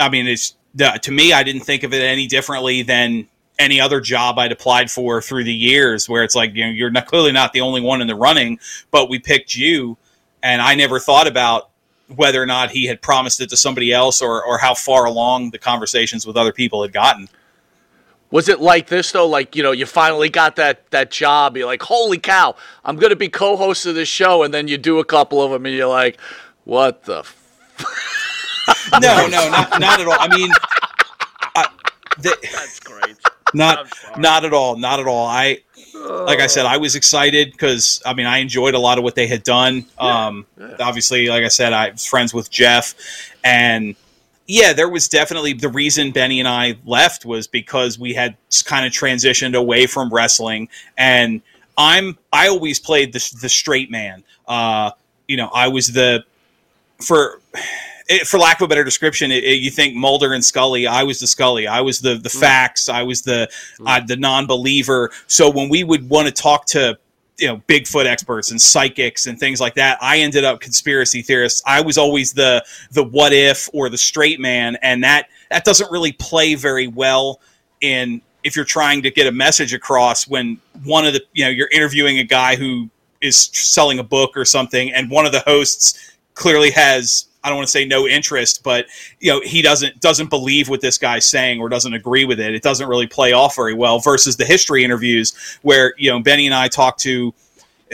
[0.00, 4.00] I mean, it's to me, I didn't think of it any differently than any other
[4.00, 7.30] job I'd applied for through the years, where it's like you know you're not, clearly
[7.30, 8.58] not the only one in the running,
[8.90, 9.96] but we picked you,
[10.42, 11.70] and I never thought about
[12.16, 15.50] whether or not he had promised it to somebody else or or how far along
[15.50, 17.28] the conversations with other people had gotten.
[18.30, 19.26] Was it like this though?
[19.26, 21.56] Like you know, you finally got that that job.
[21.56, 24.78] You're like, "Holy cow, I'm going to be co-host of this show," and then you
[24.78, 26.18] do a couple of them, and you're like,
[26.64, 27.36] "What the?" F-?
[29.02, 30.16] No, no, not not at all.
[30.18, 30.50] I mean,
[31.56, 31.66] I,
[32.18, 33.16] the, That's great.
[33.54, 33.88] not
[34.18, 35.58] not at all not at all i
[36.26, 39.14] like i said i was excited because i mean i enjoyed a lot of what
[39.16, 40.46] they had done um
[40.78, 42.94] obviously like i said i was friends with jeff
[43.42, 43.96] and
[44.50, 48.84] yeah there was definitely the reason benny and i left was because we had kind
[48.84, 51.40] of transitioned away from wrestling and
[51.78, 54.90] i'm i always played the, the straight man uh
[55.28, 56.24] you know i was the
[57.00, 57.40] for
[58.08, 60.86] it, for lack of a better description, it, it- you think Mulder and Scully.
[60.88, 61.68] I was the Scully.
[61.68, 62.88] I was the the facts.
[62.88, 63.48] I was the
[63.86, 65.10] uh, the non-believer.
[65.28, 66.98] So when we would want to talk to
[67.40, 71.62] you know Bigfoot experts and psychics and things like that, I ended up conspiracy theorists.
[71.66, 75.90] I was always the the what if or the straight man, and that that doesn't
[75.90, 77.40] really play very well
[77.80, 81.50] in if you're trying to get a message across when one of the you know
[81.50, 82.88] you're interviewing a guy who
[83.20, 87.56] is selling a book or something, and one of the hosts clearly has I don't
[87.56, 88.86] want to say no interest, but
[89.18, 92.54] you know he doesn't doesn't believe what this guy's saying or doesn't agree with it.
[92.54, 93.98] It doesn't really play off very well.
[93.98, 97.32] Versus the history interviews where you know Benny and I talk to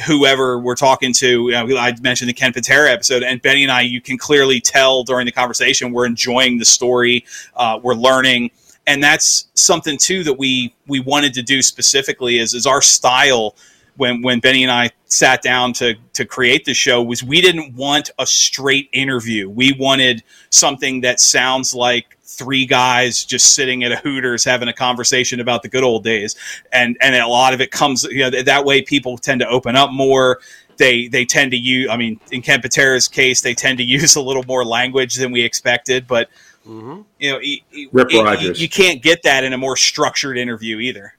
[0.06, 1.48] whoever we're talking to.
[1.48, 4.60] You know, I mentioned the Ken Patera episode, and Benny and I, you can clearly
[4.60, 8.50] tell during the conversation we're enjoying the story, uh, we're learning,
[8.86, 13.54] and that's something too that we we wanted to do specifically is is our style
[13.96, 17.74] when when Benny and I sat down to to create the show was we didn't
[17.74, 19.48] want a straight interview.
[19.48, 24.72] We wanted something that sounds like three guys just sitting at a Hooters having a
[24.72, 26.36] conversation about the good old days,
[26.72, 29.76] and and a lot of it comes you know that way people tend to open
[29.76, 30.40] up more.
[30.76, 31.88] They they tend to use.
[31.90, 35.32] I mean, in Ken Patera's case, they tend to use a little more language than
[35.32, 36.28] we expected, but.
[36.66, 37.02] Mm-hmm.
[37.20, 38.60] You know, y- y- Rip y- y- Rogers.
[38.60, 41.14] you can't get that in a more structured interview either.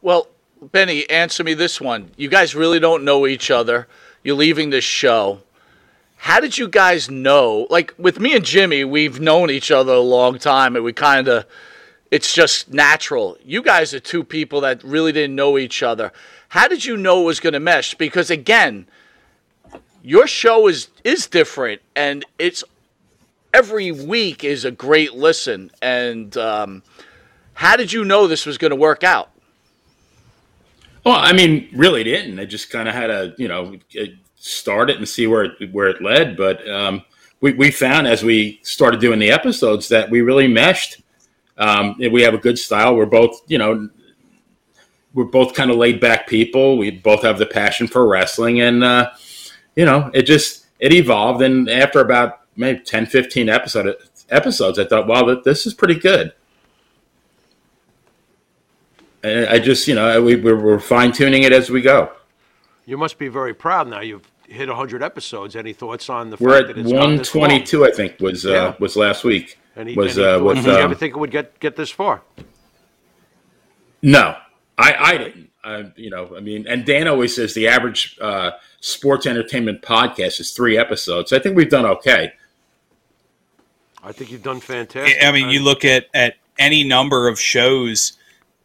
[0.00, 0.28] Well,
[0.60, 2.10] Benny, answer me this one.
[2.16, 3.86] You guys really don't know each other.
[4.24, 5.40] You're leaving this show.
[6.16, 7.68] How did you guys know?
[7.70, 11.28] Like with me and Jimmy, we've known each other a long time and we kind
[11.28, 11.46] of
[12.10, 13.36] it's just natural.
[13.44, 16.12] You guys are two people that really didn't know each other.
[16.48, 17.94] How did you know it was going to mesh?
[17.94, 18.86] Because again,
[20.02, 22.64] your show is is different and it's
[23.54, 26.82] every week is a great listen and um,
[27.54, 29.30] how did you know this was going to work out?
[31.08, 32.38] Well, I mean, really didn't.
[32.38, 33.78] I just kind of had to, you know,
[34.36, 36.36] start it and see where it, where it led.
[36.36, 37.02] But um,
[37.40, 41.00] we, we found as we started doing the episodes that we really meshed.
[41.56, 42.94] Um, we have a good style.
[42.94, 43.88] We're both, you know,
[45.14, 46.76] we're both kind of laid back people.
[46.76, 49.12] We both have the passion for wrestling, and uh,
[49.76, 51.40] you know, it just it evolved.
[51.40, 53.96] And after about maybe 10, 15 episode
[54.28, 56.34] episodes, I thought, wow, this is pretty good.
[59.22, 62.12] And I just, you know, we, we're, we're fine tuning it as we go.
[62.86, 64.00] You must be very proud now.
[64.00, 65.56] You've hit 100 episodes.
[65.56, 67.42] Any thoughts on the We're fact at that it's gone this long?
[67.42, 69.58] 122, I think, was uh, was last week.
[69.76, 70.44] Any, was any uh, thoughts?
[70.44, 72.22] with Did you um, ever think it would get, get this far?
[74.02, 74.36] no,
[74.76, 75.50] I I didn't.
[75.64, 80.40] Uh, you know, I mean, and Dan always says the average uh, sports entertainment podcast
[80.40, 81.32] is three episodes.
[81.32, 82.32] I think we've done okay.
[84.02, 85.18] I think you've done fantastic.
[85.22, 88.17] I mean, you look at at any number of shows,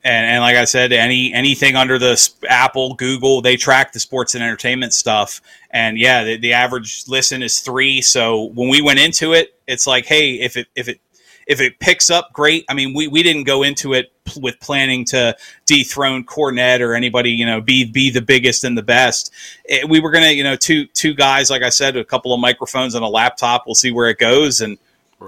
[0.03, 4.35] and, and like I said, any anything under the Apple, Google, they track the sports
[4.35, 5.41] and entertainment stuff.
[5.71, 8.01] And yeah, the, the average listen is three.
[8.01, 10.99] So when we went into it, it's like, hey, if it if it
[11.47, 12.65] if it picks up, great.
[12.69, 15.35] I mean, we, we didn't go into it p- with planning to
[15.65, 19.31] dethrone Cornette or anybody, you know, be be the biggest and the best.
[19.65, 22.39] It- we were gonna, you know, two two guys, like I said, a couple of
[22.39, 23.63] microphones and a laptop.
[23.65, 24.61] We'll see where it goes.
[24.61, 24.77] And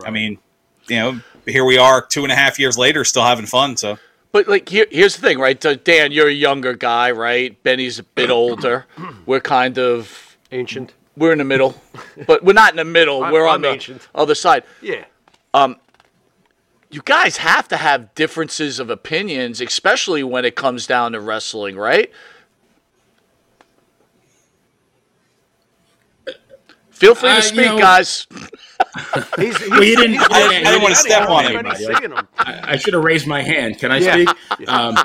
[0.05, 0.37] I mean,
[0.87, 3.77] you know, here we are, two and a half years later, still having fun.
[3.77, 3.97] So
[4.35, 5.63] But like here, here's the thing, right?
[5.63, 7.55] So, Dan, you're a younger guy, right?
[7.63, 8.85] Benny's a bit older.
[9.25, 10.93] We're kind of ancient.
[11.15, 11.73] We're in the middle,
[12.27, 13.23] but we're not in the middle.
[13.23, 14.09] I'm- we're on I'm the ancient.
[14.13, 14.65] other side.
[14.81, 15.05] Yeah.
[15.53, 15.77] Um,
[16.91, 21.77] you guys have to have differences of opinions, especially when it comes down to wrestling,
[21.77, 22.11] right?
[26.91, 28.27] Feel free Uh, to you speak, know- guys.
[29.39, 30.17] He's, Well, you didn't.
[30.31, 31.45] I- I didn't wanna step on.
[31.51, 31.65] Him.
[32.37, 33.77] I, I should have raised my hand.
[33.79, 34.13] Can I Yeah.
[34.13, 34.69] speak?
[34.69, 34.95] Um,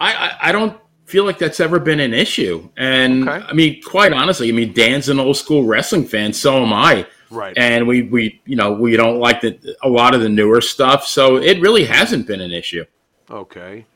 [0.00, 3.46] I, I I don't feel like that's ever been an issue, and Okay.
[3.48, 7.06] I mean, quite honestly, I mean, Dan's an old school wrestling fan, so am I.
[7.30, 7.56] Right.
[7.56, 11.06] And we we you know we don't like the a lot of the newer stuff,
[11.06, 12.84] so it really hasn't been an issue.
[13.30, 13.86] Okay.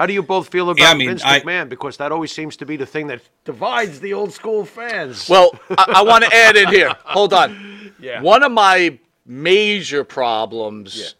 [0.00, 1.68] How do you both feel about Yeah, I mean, Vince I- McMahon?
[1.68, 5.28] Because that always seems to be the thing that divides the old school fans.
[5.28, 6.90] Well, I, I want to add in here.
[7.04, 7.92] Hold on.
[8.00, 8.22] Yeah.
[8.22, 11.16] One of my major problems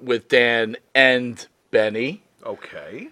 [0.00, 3.10] with Dan and Benny okay.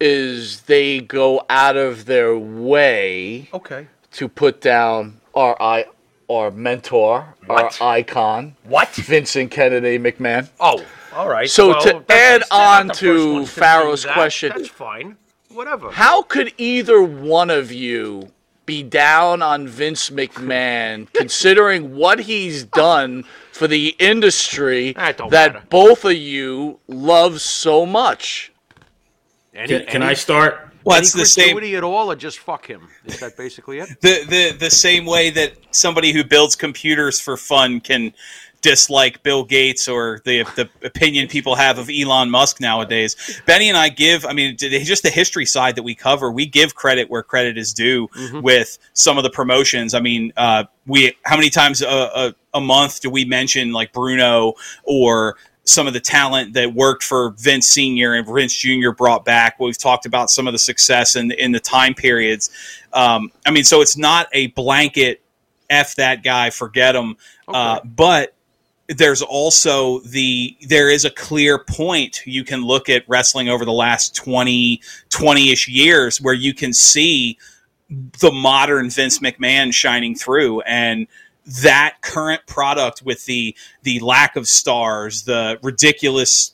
[0.00, 3.88] is they go out of their way Okay.
[4.12, 5.84] to put down our I
[6.30, 7.78] our mentor, What?
[7.82, 8.88] our icon, What?
[8.88, 10.48] Vincent Kennedy McMahon.
[10.58, 10.82] Oh,
[11.16, 11.48] all right.
[11.48, 14.14] So Well, to add on to ones Pharaoh's that.
[14.14, 15.16] question, That's fine.
[15.50, 15.90] Whatever.
[15.90, 18.30] How could either one of you
[18.66, 25.62] be down on Vince McMahon considering what he's done for the industry That that matter.
[25.70, 28.52] both of you love so much?
[29.54, 30.68] Any, Can, can any- I start?
[30.84, 31.56] well, any it's the same.
[31.58, 32.88] at all, or just fuck him?
[33.06, 33.88] Is that basically it?
[34.02, 38.12] the the the same way that somebody who builds computers for fun can
[38.62, 43.40] dislike Bill Gates or the the opinion people have of Elon Musk nowadays.
[43.46, 46.74] Benny and I give, I mean, just the history side that we cover, we give
[46.74, 48.08] credit where credit is due
[48.42, 49.94] with some of the promotions.
[49.94, 53.92] I mean, uh, we how many times a, a, a month do we mention like
[53.92, 59.24] Bruno or some of the talent that worked for Vince Senior and Vince Junior brought
[59.24, 59.58] back.
[59.58, 62.50] We've talked about some of the success in in the time periods.
[62.92, 65.22] Um, I mean, so it's not a blanket
[65.68, 67.16] f that guy, forget him.
[67.48, 68.34] Uh, but
[68.88, 72.22] there's also the there is a clear point.
[72.24, 77.38] You can look at wrestling over the last 20 20ish years where you can see
[77.88, 80.60] the modern Vince McMahon shining through.
[80.62, 81.06] And
[81.62, 86.52] that current product with the the lack of stars, the ridiculous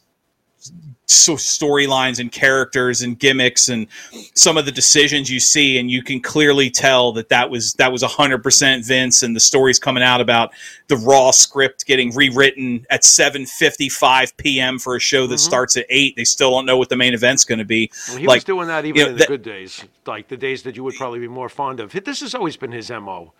[1.15, 3.87] so storylines and characters and gimmicks and
[4.35, 7.93] some of the decisions you see and you can clearly tell that that was that
[7.93, 10.53] was 100% Vince and the stories coming out about
[10.89, 14.79] the raw script getting rewritten at 7:55 p.m.
[14.79, 15.41] for a show that mm-hmm.
[15.41, 18.19] starts at 8 they still don't know what the main event's going to be Well,
[18.19, 20.37] he like was doing that even you know, in the that- good days, like the
[20.37, 21.93] days that you would probably be more fond of.
[21.93, 23.33] This has always been his mo.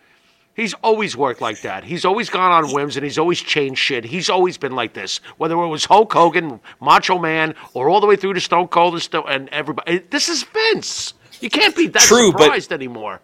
[0.55, 1.83] He's always worked like that.
[1.83, 4.05] He's always gone on whims and he's always changed shit.
[4.05, 5.17] He's always been like this.
[5.37, 8.93] Whether it was Hulk Hogan, Macho Man, or all the way through to Stone Cold
[8.93, 9.99] and, Sto- and everybody.
[10.11, 11.15] This is Vince.
[11.41, 13.21] You can't be that True, but- surprised anymore.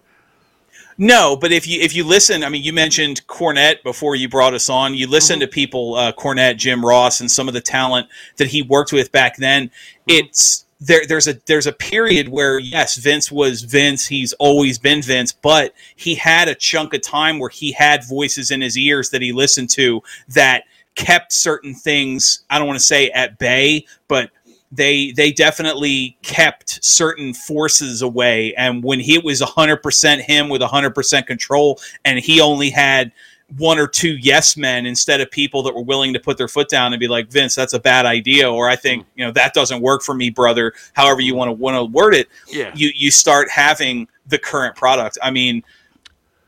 [1.01, 4.53] No, but if you if you listen, I mean, you mentioned Cornette before you brought
[4.53, 4.93] us on.
[4.95, 5.41] You listen Mm-hmm.
[5.41, 9.09] to people, uh, Cornette, Jim Ross, and some of the talent that he worked with
[9.09, 9.67] back then.
[9.69, 10.25] Mm-hmm.
[10.25, 11.05] It's there.
[11.05, 14.07] There's a there's a period where yes, Vince was Vince.
[14.07, 18.51] He's always been Vince, but he had a chunk of time where he had voices
[18.51, 20.63] in his ears that he listened to that
[20.95, 22.43] kept certain things.
[22.49, 24.32] I don't want to say at bay, but
[24.71, 31.25] they they definitely kept certain forces away and when he was 100% him with 100%
[31.25, 33.11] control and he only had
[33.58, 36.70] one or two yes men instead of people that were willing to put their foot
[36.70, 39.54] down and be like Vince that's a bad idea or I think you know that
[39.54, 42.72] doesn't work for me brother however you want to want to word it Yeah.
[42.76, 45.64] you you start having the current product I mean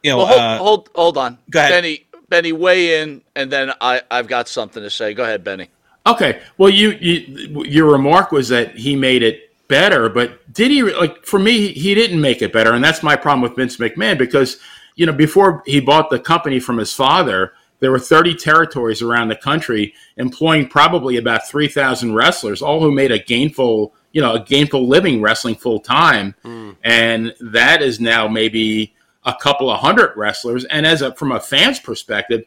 [0.03, 1.37] you know Well, hold, uh, hold, hold on.
[1.49, 1.71] go ahead.
[1.71, 5.13] Benny, Benny, weigh in, and then I, I've got something to say.
[5.13, 5.69] Go ahead, Benny.
[6.07, 6.41] Okay.
[6.57, 10.81] Well, you, you your remark was that he made it better, but did he?
[10.81, 14.17] Like for me, he didn't make it better, and that's my problem with Vince McMahon
[14.17, 14.59] because
[14.95, 19.29] you know before he bought the company from his father, there were 30 territories around
[19.29, 24.43] the country employing probably about 3,000 wrestlers, all who made a gainful you know a
[24.43, 26.35] gainful living wrestling full time,
[26.83, 30.65] and that is now maybe a couple of hundred wrestlers.
[30.65, 32.43] And as a from a fan's perspective,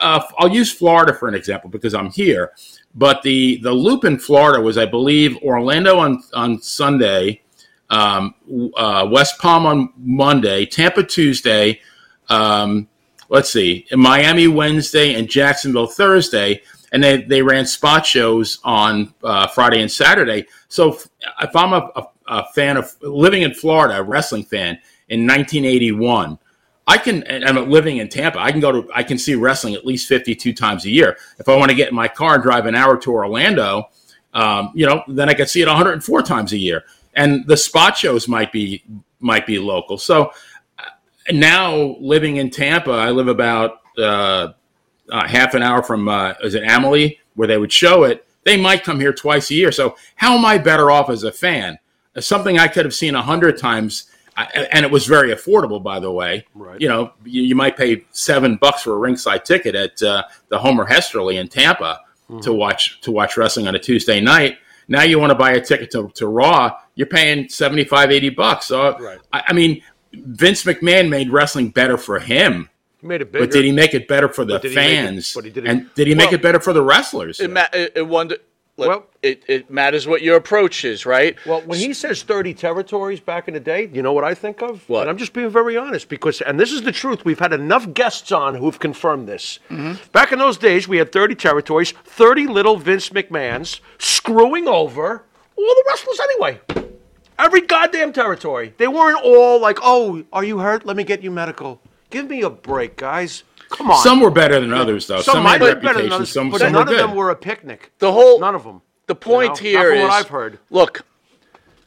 [0.00, 2.52] uh, I'll use Florida for an example because I'm here.
[2.94, 7.42] But the the loop in Florida was, I believe, Orlando on on Sunday,
[7.90, 8.34] um,
[8.76, 11.80] uh, West Palm on Monday, Tampa Tuesday.
[12.28, 12.88] Um,
[13.28, 16.62] let's see, Miami Wednesday and Jacksonville Thursday,
[16.92, 20.46] and they, they ran spot shows on uh, Friday and Saturday.
[20.68, 24.78] So if, I'm a, a, a fan of living in Florida, a wrestling fan
[25.08, 26.38] in 1981,
[26.88, 28.38] I can, and I'm living in Tampa.
[28.38, 31.16] I can go to, I can see wrestling at least 52 times a year.
[31.38, 33.90] If I want to get in my car and drive an hour to Orlando,
[34.32, 36.84] um, you know, then I could see it 104 times a year.
[37.16, 38.84] And the spot shows might be
[39.20, 39.96] might be local.
[39.98, 40.30] So
[40.78, 40.82] uh,
[41.32, 44.52] now living in Tampa, I live about uh,
[45.10, 48.26] uh, half an hour from uh, is it Amalie where they would show it.
[48.44, 49.72] They might come here twice a year.
[49.72, 51.78] So how am I better off as a fan?
[52.14, 55.82] Uh, Something I could have seen a hundred times, I- and it was very affordable,
[55.82, 56.44] by the way.
[56.54, 56.80] Right.
[56.80, 60.58] You know, you, you might pay seven bucks for a ringside ticket at uh, the
[60.58, 62.00] Homer Hesterly in Tampa
[62.42, 64.58] to watch to watch wrestling on a Tuesday night.
[64.88, 68.66] Now you want to buy a ticket to, to Raw, you're paying 75, 80 bucks.
[68.66, 69.18] So, Right.
[69.32, 69.82] I, I mean,
[70.12, 72.70] Vince McMahon made wrestling better for him,
[73.00, 73.44] He made it bigger.
[73.46, 75.32] but did he make it better for the But did it- fans?
[75.34, 77.40] but he did and did he make it better for the wrestlers?
[77.40, 78.36] It, it, it wonder.
[78.76, 81.36] Look, Well- it, it matters what your approach is, right?
[81.46, 84.62] Well, when he says 30 territories back in the day, you know what I think
[84.62, 84.88] of?
[84.88, 85.02] What?
[85.02, 87.92] And I'm just being very honest because, and this is the truth, we've had enough
[87.94, 89.58] guests on who've confirmed this.
[89.70, 89.94] Mm-hmm.
[90.12, 95.24] Back in those days, we had 30 territories, 30 little Vince McMahons screwing over
[95.56, 96.60] all the wrestlers anyway.
[97.38, 98.74] Every goddamn territory.
[98.78, 100.86] They weren't all like, oh, are you hurt?
[100.86, 101.80] Let me get you medical.
[102.10, 103.42] Give me a break, guys.
[103.68, 104.02] Come on.
[104.02, 105.20] some were better than others, though.
[105.20, 106.12] Some Some, might had have been better than reputation.
[106.12, 106.98] others, Some, but some none were of good.
[107.00, 107.92] them were a picnic.
[107.98, 108.82] The whole None of them.
[109.06, 110.58] The point know, not here from what is, I've heard.
[110.70, 111.04] look,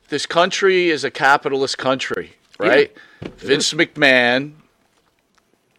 [0.10, 2.96] this country is a capitalist country, right?
[3.38, 4.54] Vince McMahon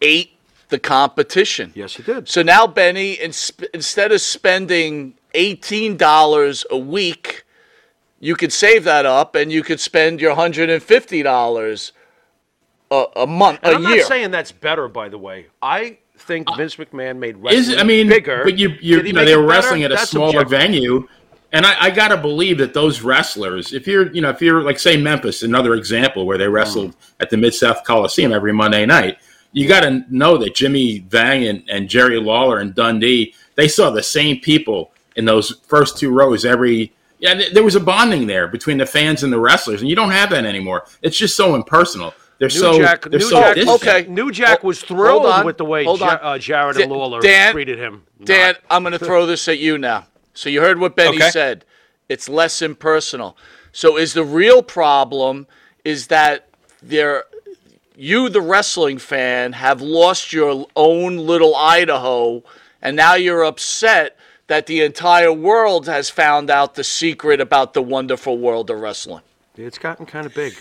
[0.01, 0.31] ate
[0.69, 1.71] the competition.
[1.75, 2.29] Yes, he did.
[2.29, 7.43] So now Benny, ins- instead of spending eighteen dollars a week,
[8.19, 11.91] you could save that up and you could spend your hundred and fifty dollars
[12.91, 13.97] a, a month, And a I'm year.
[13.97, 15.47] not saying that's better, by the way.
[15.61, 18.41] I think Vince McMahon made wrestling Is wrestling I mean, bigger.
[18.43, 19.61] but you you, you know they it were better?
[19.61, 20.49] wrestling at a That's smaller subjective.
[20.59, 21.07] venue,
[21.51, 24.61] and I, I got to believe that those wrestlers, if you're you know if you're
[24.61, 26.53] like say Memphis, another example where they Mm.
[26.53, 29.17] wrestled at the Mid South Coliseum every Monday night,
[29.53, 33.89] you got to know that Jimmy Vang and, and Jerry Lawler and Dundee, they saw
[33.89, 36.93] the same people in those first two rows every.
[37.19, 40.09] Yeah, there was a bonding there between the fans and the wrestlers, and you don't
[40.09, 40.85] have that anymore.
[41.03, 42.13] It's just so impersonal.
[42.41, 44.05] They're New so Jack, they're New so Jack, okay.
[44.09, 47.53] New Jack was thrilled on, with the way hold Ja- uh, Jarrett and Lawler Dan-
[47.53, 48.01] treated him.
[48.23, 50.07] Dan, Not- I'm going to throw this at you now.
[50.33, 51.29] So you heard what Benny Okay.
[51.29, 51.65] said.
[52.09, 53.37] It's less impersonal.
[53.71, 55.45] So is the real problem
[55.85, 56.47] is that
[56.81, 57.25] there
[57.95, 62.43] you the wrestling fan have lost your own little Idaho
[62.81, 64.17] and now you're upset
[64.47, 69.21] that the entire world has found out the secret about the wonderful world of wrestling.
[69.55, 70.55] it's gotten kind of big.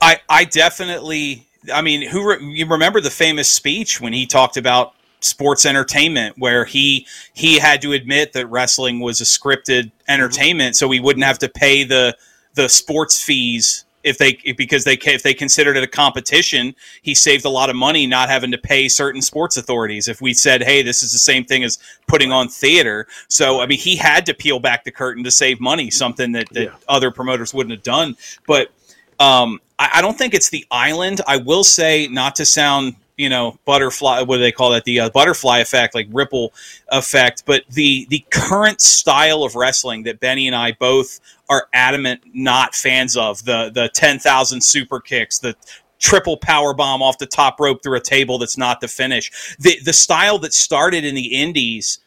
[0.00, 1.46] I, I definitely.
[1.72, 6.36] I mean, who re, you remember the famous speech when he talked about sports entertainment,
[6.38, 10.10] where he he had to admit that wrestling was a scripted mm-hmm.
[10.10, 12.16] entertainment, so he wouldn't have to pay the
[12.54, 16.74] the sports fees if they because they if they considered it a competition.
[17.02, 20.06] He saved a lot of money not having to pay certain sports authorities.
[20.06, 23.66] If we said, "Hey, this is the same thing as putting on theater," so I
[23.66, 26.74] mean, he had to peel back the curtain to save money, something that, that Yeah.
[26.88, 28.16] other promoters wouldn't have done,
[28.46, 28.70] but.
[29.18, 31.20] Um, I, I don't think it's the island.
[31.26, 34.22] I will say, not to sound, you know, butterfly.
[34.22, 34.84] What do they call that?
[34.84, 36.52] The uh, butterfly effect, like ripple
[36.88, 37.44] effect.
[37.46, 42.74] But the the current style of wrestling that Benny and I both are adamant not
[42.74, 45.54] fans of the the ten thousand super kicks, the
[45.98, 49.56] triple power bomb off the top rope through a table that's not the finish.
[49.58, 52.00] The the style that started in the indies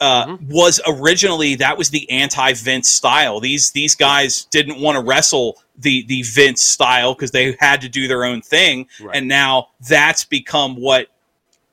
[0.00, 3.40] uh, was originally that was the anti Vince style.
[3.40, 7.88] These these guys didn't want to wrestle the the Vince style because they had to
[7.88, 11.08] do their own thing, and now that's become what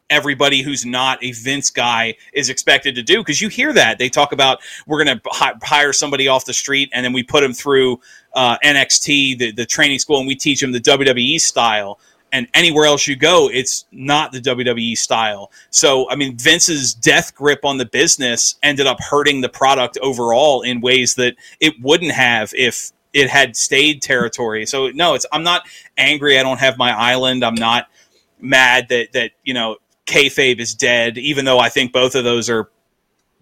[0.10, 3.18] everybody who's not a Vince guy is expected to do.
[3.20, 3.98] Because you hear that.
[3.98, 7.24] They talk about we're going to hi- hire somebody off the street and then we
[7.24, 8.00] put them through
[8.36, 12.00] uh, NXT, the the training school, and we teach them the WWE style
[12.34, 15.52] and anywhere else you go, it's not the WWE style.
[15.70, 20.64] So, I mean, Vince's death grip on the business ended up hurting the product overall
[20.64, 24.66] in ways that it wouldn't have if it had stayed territory.
[24.66, 26.40] So, no, it's I'm not angry.
[26.40, 27.46] I don't have my island.
[27.46, 27.86] I'm not
[28.42, 29.78] mad that that you know
[30.08, 31.20] kayfabe is dead.
[31.20, 32.68] Even though I think both of those are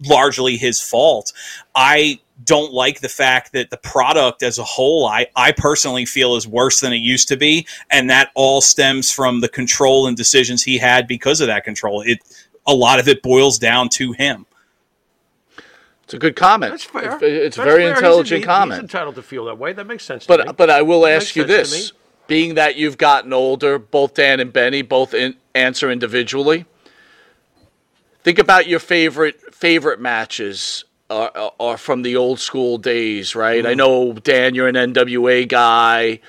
[0.06, 1.32] largely his fault.
[1.74, 6.34] I don't like the fact that the product as a whole, I, I personally feel
[6.36, 7.66] is worse than it used to be.
[7.90, 12.02] And that all stems from the control and decisions he had because of that control.
[12.02, 12.18] It,
[12.66, 14.46] a lot of it boils down to him.
[16.04, 16.72] It's a good comment.
[16.72, 17.14] That's fair.
[17.14, 17.94] It's, it's a very fair.
[17.94, 18.80] Intelligent he- comment.
[18.80, 19.72] He's entitled to feel that way.
[19.72, 20.26] That makes sense.
[20.26, 20.44] to me.
[20.44, 21.92] But but I will That ask you this:
[22.26, 26.66] being that you've gotten older, both Dan and Benny both in, answer individually.
[28.22, 33.60] Think about your favorite favorite matches are, are- are from the old school days, right?
[33.62, 33.66] Hmm.
[33.70, 36.20] I know Dan, you're an NWA guy.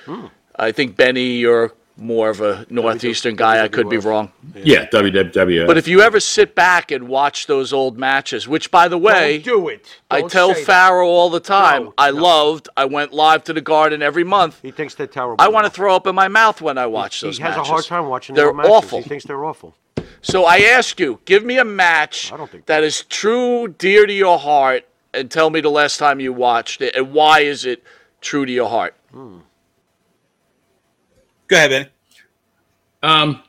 [0.56, 3.62] I think Benny, you're more of a northeastern guy.
[3.62, 4.32] I could be wrong.
[4.54, 5.66] Yeah, WWF.
[5.66, 9.38] But if you ever sit back and watch those old matches, which by the way,
[9.38, 9.86] Don't do it.
[10.10, 10.66] I Don't tell say that.
[10.66, 12.22] Pharaoh all the time, No, I no.
[12.22, 12.68] loved.
[12.76, 14.58] I went live to the Garden every month.
[14.62, 15.36] He thinks they're terrible.
[15.38, 17.68] I want to throw up in my mouth when I watch He those has matches.
[17.68, 18.72] a hard time watching They're their matches.
[18.72, 18.98] awful.
[19.02, 19.76] He thinks they're awful.
[20.24, 24.06] So I ask you, give me a match I don't think that is true, dear
[24.06, 27.66] to your heart, and tell me the last time you watched it, and why is
[27.66, 27.84] it
[28.22, 28.94] true to your heart?
[29.12, 29.42] Go
[31.52, 31.88] ahead, Benny.
[33.02, 33.42] Um,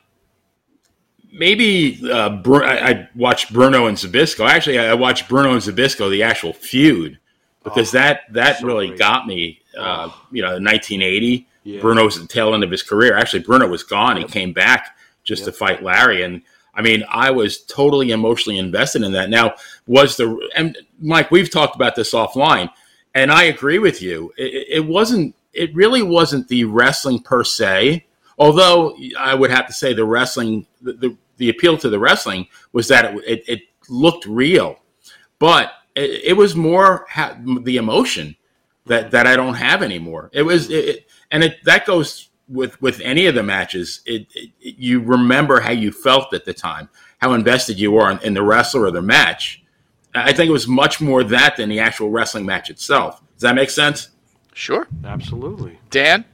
[1.32, 4.46] maybe uh, Bru- I, I watched Bruno and Zbyszko.
[4.46, 7.18] Actually, I watched Bruno and Zbyszko, the actual feud,
[7.64, 8.98] because that that so really great.
[8.98, 9.60] got me.
[9.76, 11.80] Uh, You know, in 1980, Yeah.
[11.80, 13.16] Bruno was at the tail end of his career.
[13.16, 14.18] Actually, Bruno was gone.
[14.18, 16.42] He came back just to fight Larry, and
[16.76, 19.30] I mean, I was totally emotionally invested in that.
[19.30, 19.54] Now,
[19.86, 21.30] was the and Mike?
[21.30, 22.70] We've talked about this offline,
[23.14, 24.32] and I agree with you.
[24.36, 25.34] It, it wasn't.
[25.52, 28.06] It really wasn't the wrestling per se.
[28.38, 32.48] Although I would have to say the wrestling, the, the, the appeal to the wrestling
[32.72, 34.78] was that it, it, it looked real,
[35.38, 38.36] but it, it was more ha- the emotion
[38.84, 40.30] that, that I don't have anymore.
[40.34, 40.66] It was,
[41.30, 44.00] and it that goes with with any of the matches.
[44.06, 46.88] It, it you remember how you felt at the time,
[47.18, 49.62] how invested you were in, in the wrestler or the match.
[50.14, 53.20] I think it was much more that than the actual wrestling match itself.
[53.34, 54.08] Does that make sense?
[54.54, 54.86] Sure.
[55.04, 55.78] Absolutely.
[55.90, 56.24] Dan?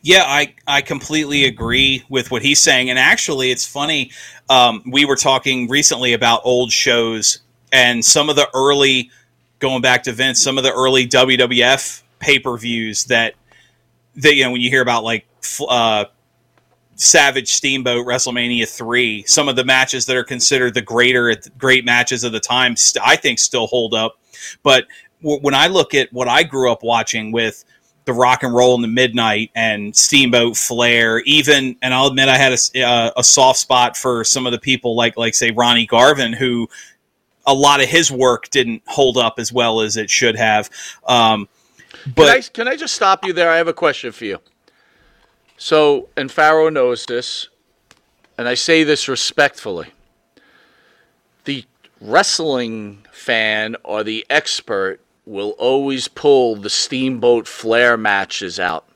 [0.00, 2.90] Yeah, I, I completely agree with what he's saying.
[2.90, 4.10] And actually, it's funny.
[4.48, 7.40] Um, we were talking recently about old shows
[7.72, 9.10] and some of the early,
[9.58, 13.34] going back to Vince, some of the early WWF pay per views that,
[14.16, 15.26] that, you know, when you hear about like
[15.68, 16.06] uh,
[16.94, 22.24] Savage Steamboat WrestleMania 3, some of the matches that are considered the greater, great matches
[22.24, 24.18] of the time, st- I think still hold up.
[24.62, 24.86] But
[25.22, 27.64] w- when I look at what I grew up watching with,
[28.04, 32.36] the rock and roll in the midnight and steamboat flair even and i'll admit i
[32.36, 35.86] had a, uh, a soft spot for some of the people like like say ronnie
[35.86, 36.68] garvin who
[37.46, 40.70] a lot of his work didn't hold up as well as it should have
[41.06, 41.48] um,
[42.02, 43.50] Can I, but can I just stop you there?
[43.50, 44.38] I have a question for you.
[45.56, 47.48] So, and Pharaoh knows this,
[48.36, 49.92] and I say this respectfully.
[51.44, 51.64] The
[52.00, 58.88] wrestling fan or the expert will always pull the Steamboat Flair matches out.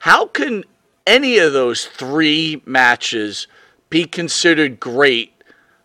[0.00, 0.64] How can
[1.06, 3.46] any of those three matches
[3.88, 5.32] be considered great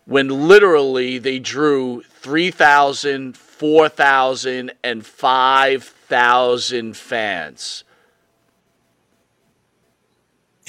[0.04, 7.84] when literally they drew 3,000, 4,000, and 5,000 fans?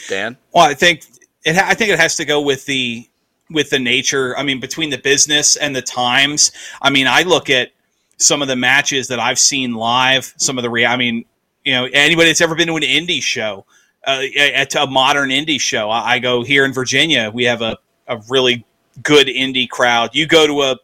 [0.09, 0.35] Dan?
[0.53, 1.05] Well, I think
[1.45, 1.55] it.
[1.57, 3.07] I think it has to go with the
[3.49, 4.37] with the nature.
[4.37, 6.51] I mean, between the business and the times.
[6.81, 7.71] I mean, I look at
[8.17, 10.33] some of the matches that I've seen live.
[10.35, 10.69] Some of the.
[10.69, 11.23] Rea- I mean,
[11.63, 13.65] you know, anybody that's ever been to an indie show,
[14.05, 15.89] uh, at a modern indie show.
[15.89, 17.31] I, I go here in Virginia.
[17.33, 17.77] We have a
[18.09, 18.65] a really
[19.01, 20.09] good indie crowd.
[20.11, 20.75] You go to a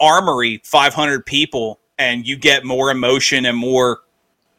[0.00, 4.00] armory, 500 people, and you get more emotion and more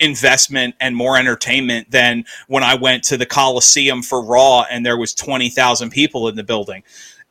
[0.01, 4.97] investment and more entertainment than when I went to the Coliseum for Raw and there
[4.97, 6.83] was 20,000 people in the building.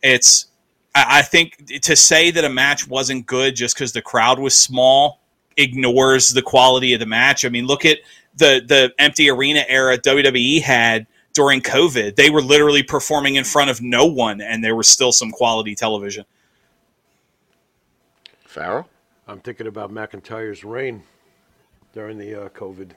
[0.02, 0.46] It's,
[0.94, 5.20] I think to say that a match wasn't good just because the crowd was small
[5.56, 7.44] ignores the quality of the match.
[7.44, 7.98] I mean, look at
[8.36, 12.16] the, the empty arena era WWE had during COVID.
[12.16, 15.74] They were literally performing in front of no one and there was still some quality
[15.74, 16.24] television.
[18.50, 18.86] Pharaoh?
[19.28, 21.04] I'm thinking about McIntyre's reign
[21.94, 22.90] during the uh, COVID.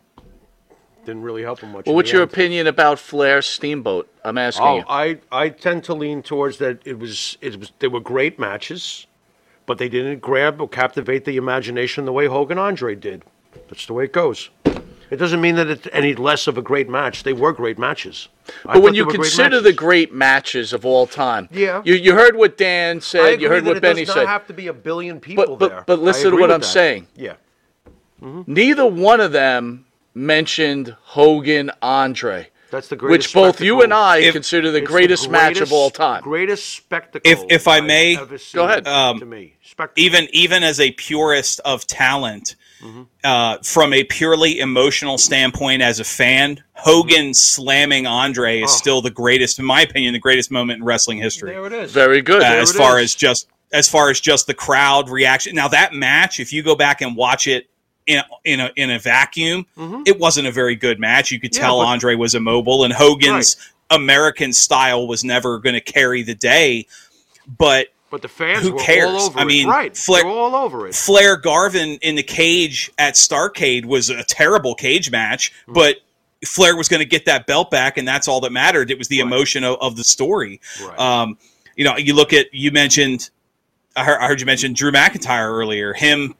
[1.06, 1.86] Didn't really help him much.
[1.86, 2.32] Well, what's your end.
[2.32, 4.10] opinion about Flair Steamboat?
[4.24, 4.84] I'm asking Oh, you.
[4.88, 6.82] I, I tend to lean towards that.
[6.86, 9.06] It was it was they were great matches,
[9.66, 13.24] but they didn't grab or captivate the imagination the way Hogan Andre did.
[13.68, 14.50] That's the way it goes.
[15.14, 17.22] It doesn't mean that it's any less of a great match.
[17.22, 18.30] They were great matches.
[18.66, 21.84] I But when you they were great consider the great matches of all time, Yeah.
[21.86, 24.24] you, you heard what Dan said, you heard that what it Benny does said.
[24.24, 25.84] not have to be a billion people but, there.
[25.86, 26.66] but listen to what I'm that.
[26.66, 27.08] saying.
[27.16, 27.34] Yeah.
[28.22, 29.86] Neither one of them
[30.16, 32.48] mentioned Hogan Andre.
[32.72, 33.28] That's the greatest.
[33.28, 36.24] which both you and I If- consider the It's greatest, match of all time.
[36.24, 37.30] Greatest spectacle.
[37.32, 38.88] If- if I I've may, ever seen ahead.
[38.88, 40.04] Um, to me, spectacle.
[40.04, 42.56] even even as a purist of talent,
[43.24, 48.76] uh, from a purely emotional standpoint, as a fan, Hogan slamming Andre is Oh.
[48.78, 51.52] still the greatest, in my opinion, the greatest moment in wrestling history.
[51.52, 51.92] there it is.
[51.92, 52.42] Very good.
[52.42, 53.06] uh, as far is.
[53.12, 55.56] as just as far as just the crowd reaction.
[55.56, 57.68] Now that match, if you go back and watch it
[58.06, 59.66] in a, in a in a vacuum,
[60.06, 61.32] it wasn't a very good match.
[61.32, 61.62] You could Mm-hmm.
[61.62, 63.56] Yeah, tell but- Andre was immobile, and Hogan's
[63.90, 66.86] American style was never going to carry the day.
[67.58, 69.08] But but the fans who were cares?
[69.10, 69.46] all over I it.
[69.46, 69.98] mean, right?
[69.98, 70.94] Flair- all over it.
[70.94, 75.74] Flair Garvin in the cage at Starcade was a terrible cage match, Hmm.
[75.74, 75.96] but
[76.46, 78.92] Flair was going to get that belt back, and that's all that mattered.
[78.92, 80.62] It was the emotion of, of the story.
[80.86, 81.00] Right.
[81.00, 81.40] Um,
[81.76, 83.32] you know, you look at you mentioned,
[83.96, 85.94] I heard, I heard you mention Drew McIntyre earlier.
[85.94, 86.36] Him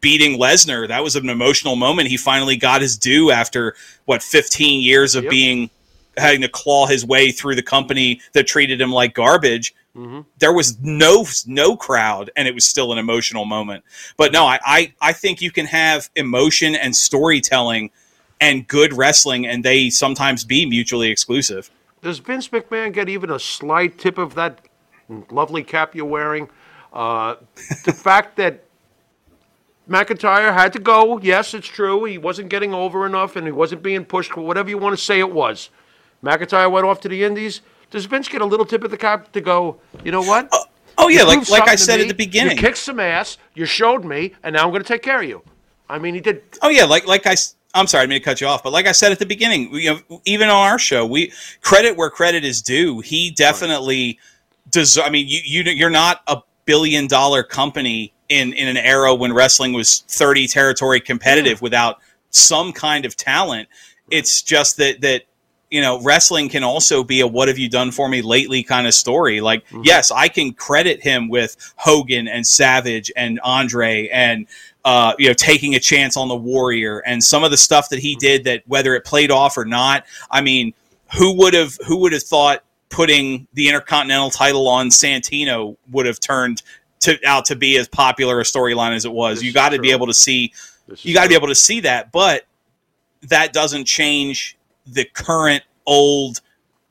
[0.00, 2.08] beating Lesnar, that was an emotional moment.
[2.10, 3.74] He finally got his due after
[4.04, 5.30] what 15 years of Yep.
[5.32, 5.70] being
[6.16, 9.74] having to claw his way through the company that treated him like garbage.
[9.96, 10.20] Mm-hmm.
[10.38, 13.84] There was no no crowd, and it was still an emotional moment.
[14.16, 17.90] But no, I, I I think you can have emotion and storytelling
[18.40, 21.70] and good wrestling, and they sometimes be mutually exclusive.
[22.02, 24.60] Does Vince McMahon get even a slight tip of that
[25.30, 26.48] lovely cap you're wearing?
[26.92, 27.36] Uh,
[27.84, 28.64] the fact that
[29.88, 32.04] McIntyre had to go, yes, it's true.
[32.04, 35.20] He wasn't getting over enough and he wasn't being pushed, whatever you want to say
[35.20, 35.70] it was.
[36.24, 37.60] McIntyre went off to the Indies.
[37.90, 40.48] Does Vince get a little tip of the cap to go, you know what?
[40.52, 40.64] Oh,
[40.98, 42.02] oh yeah, You like like I said me.
[42.02, 42.56] at the beginning.
[42.56, 45.28] You kicked some ass, you showed me, and now I'm going to take care of
[45.28, 45.42] you.
[45.88, 46.42] I mean, he did.
[46.62, 47.36] Oh yeah, like like I.
[47.74, 49.72] I'm sorry, I mean to cut you off, but like I said at the beginning,
[49.74, 53.00] you know, even on our show, we credit where credit is due.
[53.00, 54.18] He definitely
[54.70, 54.98] does.
[54.98, 59.32] I mean, you, you you're not a billion dollar company in in an era when
[59.32, 61.98] wrestling was 30 territory competitive without
[62.30, 63.68] some kind of talent.
[64.10, 65.24] It's just that that
[65.76, 68.86] you know wrestling can also be a what have you done for me lately kind
[68.86, 69.42] of story.
[69.42, 74.46] Like yes i can credit him with hogan and savage and andre and
[74.86, 77.98] uh, you know taking a chance on the warrior and some of the stuff that
[77.98, 80.06] he did that whether it played off or not.
[80.30, 80.72] I mean
[81.18, 86.18] who would have who would have thought putting the intercontinental title on santino would have
[86.20, 86.62] turned
[87.00, 89.40] to out to be as popular a storyline as it was?
[89.40, 90.54] This you got to be able to see
[91.02, 92.46] you got to be able to see that but
[93.22, 94.55] that doesn't change
[94.86, 96.40] the current old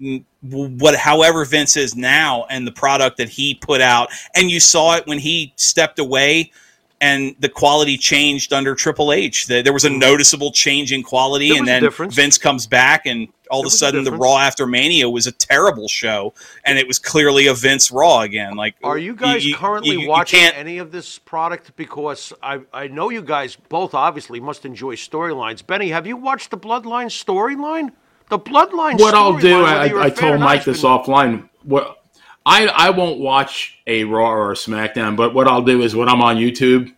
[0.02, 4.10] mm, n- what however Vince is now and the product that he put out.
[4.36, 6.52] And you saw it when he stepped away
[7.06, 9.48] and the quality changed under Triple H.
[9.48, 10.00] The- There was a mm-hmm.
[10.00, 11.90] noticeable change in quality, and then.
[12.22, 14.12] Vince comes back, and all There of a was a sudden, the.
[14.12, 16.34] Raw after Mania was a terrible show,
[16.66, 18.56] and it was clearly a Vince Raw again.
[18.56, 21.76] Like, Are you guys currently you- you watching can't- any of this product?
[21.76, 25.66] Because I, I know you guys both obviously must enjoy storylines.
[25.66, 27.92] Benny, have you watched the Bloodline storyline?
[28.30, 29.00] The Bloodline.
[29.00, 30.82] what I'll do, storyline, whether I, you're a I fan or told Mike has this
[30.82, 31.50] been- offline.
[31.64, 31.98] What
[32.48, 36.10] I I won't watch a Raw or a SmackDown, but what I'll do is when
[36.10, 36.94] I'm on YouTube,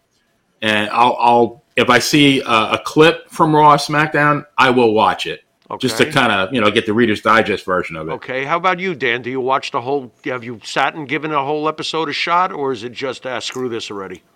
[0.61, 4.93] and I'll I'll if I see a, a clip from Raw or SmackDown, I will
[4.93, 5.43] watch it
[5.79, 8.11] just to kind of you know get the Reader's Digest version of it.
[8.13, 9.21] Okay, how about you, Dan?
[9.21, 10.11] Do you watch the whole?
[10.25, 13.39] Have you sat and given a whole episode a shot, or is it just ah,
[13.39, 14.23] screw this already?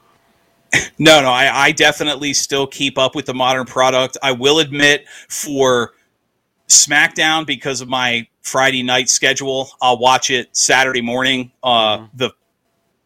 [0.97, 4.17] No, no, I, I definitely still keep up with the modern product.
[4.23, 5.91] I will admit for
[6.69, 11.51] SmackDown because of my Friday night schedule, I'll watch it Saturday morning.
[11.61, 12.31] Uh, The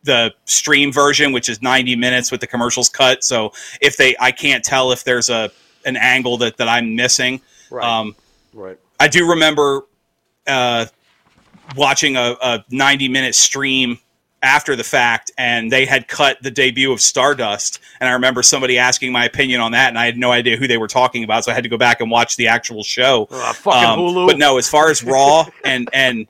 [0.05, 3.23] the stream version, which is ninety minutes with the commercials cut.
[3.23, 3.51] So
[3.81, 5.51] if they, I can't tell if there's a
[5.85, 7.41] an angle that that I'm missing.
[7.69, 7.83] Right.
[7.83, 8.15] Um,
[8.55, 8.79] Right.
[8.99, 9.85] I do remember
[10.47, 10.85] uh,
[11.75, 13.99] watching a, a 90 minute stream
[14.41, 17.79] after the fact, and they had cut the debut of Stardust.
[17.99, 20.67] And I remember somebody asking my opinion on that, and I had no idea who
[20.67, 23.25] they were talking about, so I had to go back and watch the actual show.
[23.25, 24.27] Fucking Hulu.
[24.27, 26.27] But no, as far as Raw and and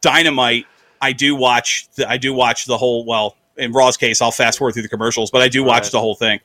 [0.00, 0.66] Dynamite,
[1.00, 1.88] I do watch.
[1.94, 3.04] The, I do watch the whole.
[3.04, 5.92] Well, in Raw's case, I'll fast forward through the commercials, but I do watch Right.
[5.92, 6.40] the whole thing.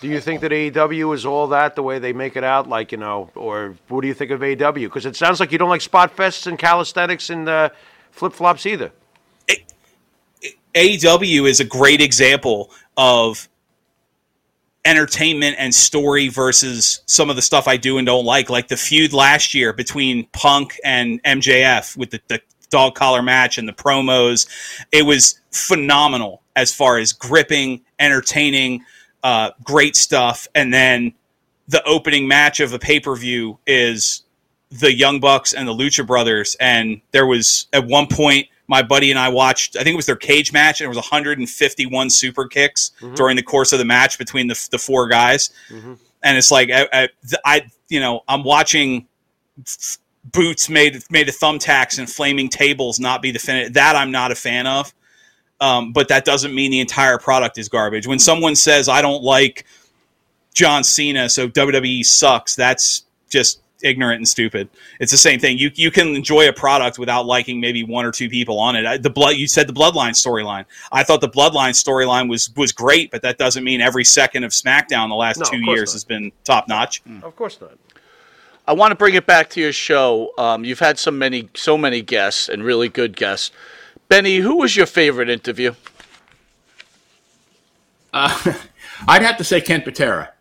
[0.00, 2.68] Do you think that AEW is all that the way they make it out?
[2.68, 4.84] Like you know, or what do you think of AEW?
[4.86, 7.68] Because it sounds like you don't like spot fests and calisthenics and uh,
[8.10, 8.90] flip flops either.
[10.74, 13.48] AEW is a great example of
[14.84, 18.76] entertainment and story versus some of the stuff I do and don't like, like the
[18.76, 22.40] feud last year between Punk and MJF with the, the
[22.70, 24.46] dog collar match and the promos.
[24.92, 28.84] It was phenomenal as far as gripping, entertaining,
[29.22, 30.46] uh, great stuff.
[30.54, 31.14] And then
[31.68, 34.22] the opening match of a pay per view is
[34.70, 36.56] the Young Bucks and the Lucha Brothers.
[36.60, 39.76] And there was at one point my buddy and I watched.
[39.76, 43.42] I think it was their cage match, and it was 151 super kicks during the
[43.42, 45.50] course of the match between the the four guys.
[46.22, 47.08] And it's like I, I,
[47.44, 49.06] I, you know, I'm watching
[50.32, 53.74] boots made made of thumbtacks and flaming tables not be definitive.
[53.74, 54.92] That I'm not a fan of.
[55.60, 58.06] Um, but that doesn't mean the entire product is garbage.
[58.06, 59.64] When someone says I don't like
[60.54, 64.68] John Cena, so WWE sucks, that's just ignorant and stupid.
[65.00, 65.58] It's the same thing.
[65.58, 68.84] You you can enjoy a product without liking maybe one or two people on it.
[68.86, 70.64] I, the blood you said the Bloodline storyline.
[70.92, 74.52] I thought the Bloodline storyline was was great, but that doesn't mean every second of
[74.52, 75.92] SmackDown the last No, two years not.
[75.94, 77.02] has been top notch.
[77.22, 77.72] Of course not.
[78.68, 80.32] I want to bring it back to your show.
[80.36, 83.52] Um, you've had so many, so many guests and really good guests.
[84.08, 85.74] Benny, who was your favorite interview?
[88.12, 88.54] Uh,
[89.08, 90.32] I'd have to say Ken Patera.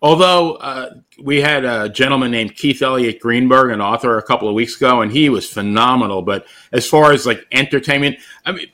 [0.00, 4.54] Although uh, we had a gentleman named Keith Elliot Greenberg, an author, a couple of
[4.54, 6.22] weeks ago, and he was phenomenal.
[6.22, 8.66] But as far as like entertainment, I mean,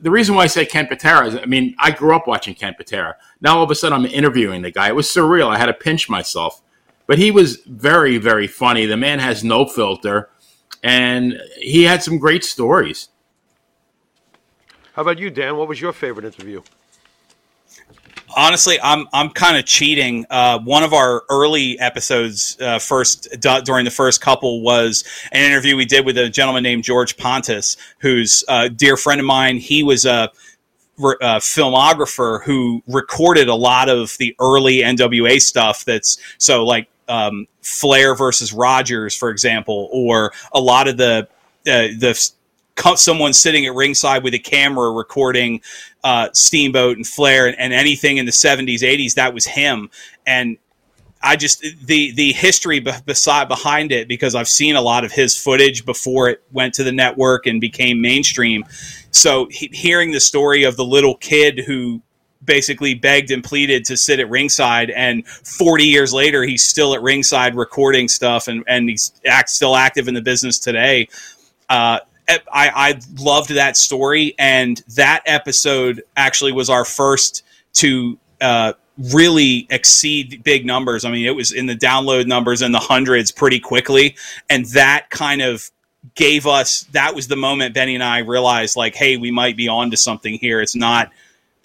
[0.00, 2.74] the reason why I say Ken Patera is, I mean, I grew up watching Ken
[2.74, 3.16] Patera.
[3.40, 4.88] Now all of a sudden I'm interviewing the guy.
[4.88, 5.48] It was surreal.
[5.48, 6.62] I had to pinch myself.
[7.08, 8.86] But he was very, very funny.
[8.86, 10.30] The man has no filter,
[10.84, 13.08] and he had some great stories.
[14.92, 15.56] How about you, Dan?
[15.56, 16.62] What was your favorite interview?
[18.36, 20.24] honestly, I'm I'm kind of cheating.
[20.30, 25.42] Uh, one of our early episodes, uh, first du- during the first couple, was an
[25.42, 29.58] interview we did with a gentleman named George Pontus, who's a dear friend of mine.
[29.58, 30.30] He was a,
[30.98, 35.84] re- a filmographer who recorded a lot of the early NWA stuff.
[35.84, 41.28] That's so like um, Flair versus Rogers, for example, or a lot of the
[41.66, 42.30] uh, the
[42.96, 45.60] someone sitting at ringside with a camera recording
[46.04, 49.90] uh, Steamboat and Flair and, and anything in the 70s, 80s, that was him.
[50.26, 50.58] And
[51.20, 55.10] I just the the history be- beside behind it because I've seen a lot of
[55.10, 58.64] his footage before it went to the network and became mainstream.
[59.10, 62.02] So he, hearing the story of the little kid who
[62.48, 67.02] basically begged and pleaded to sit at ringside and 40 years later he's still at
[67.02, 71.08] ringside recording stuff and, and he's act, still active in the business today
[71.68, 77.42] uh, I, I loved that story, and that episode actually was our first
[77.74, 78.74] to uh,
[79.12, 81.04] really exceed big numbers.
[81.04, 84.16] I mean, it was in the download numbers in the hundreds pretty quickly,
[84.50, 85.70] and that kind of
[86.14, 89.68] gave us that was the moment Benny and I realized, like, hey, we might be
[89.68, 90.60] onto something here.
[90.60, 91.10] It's not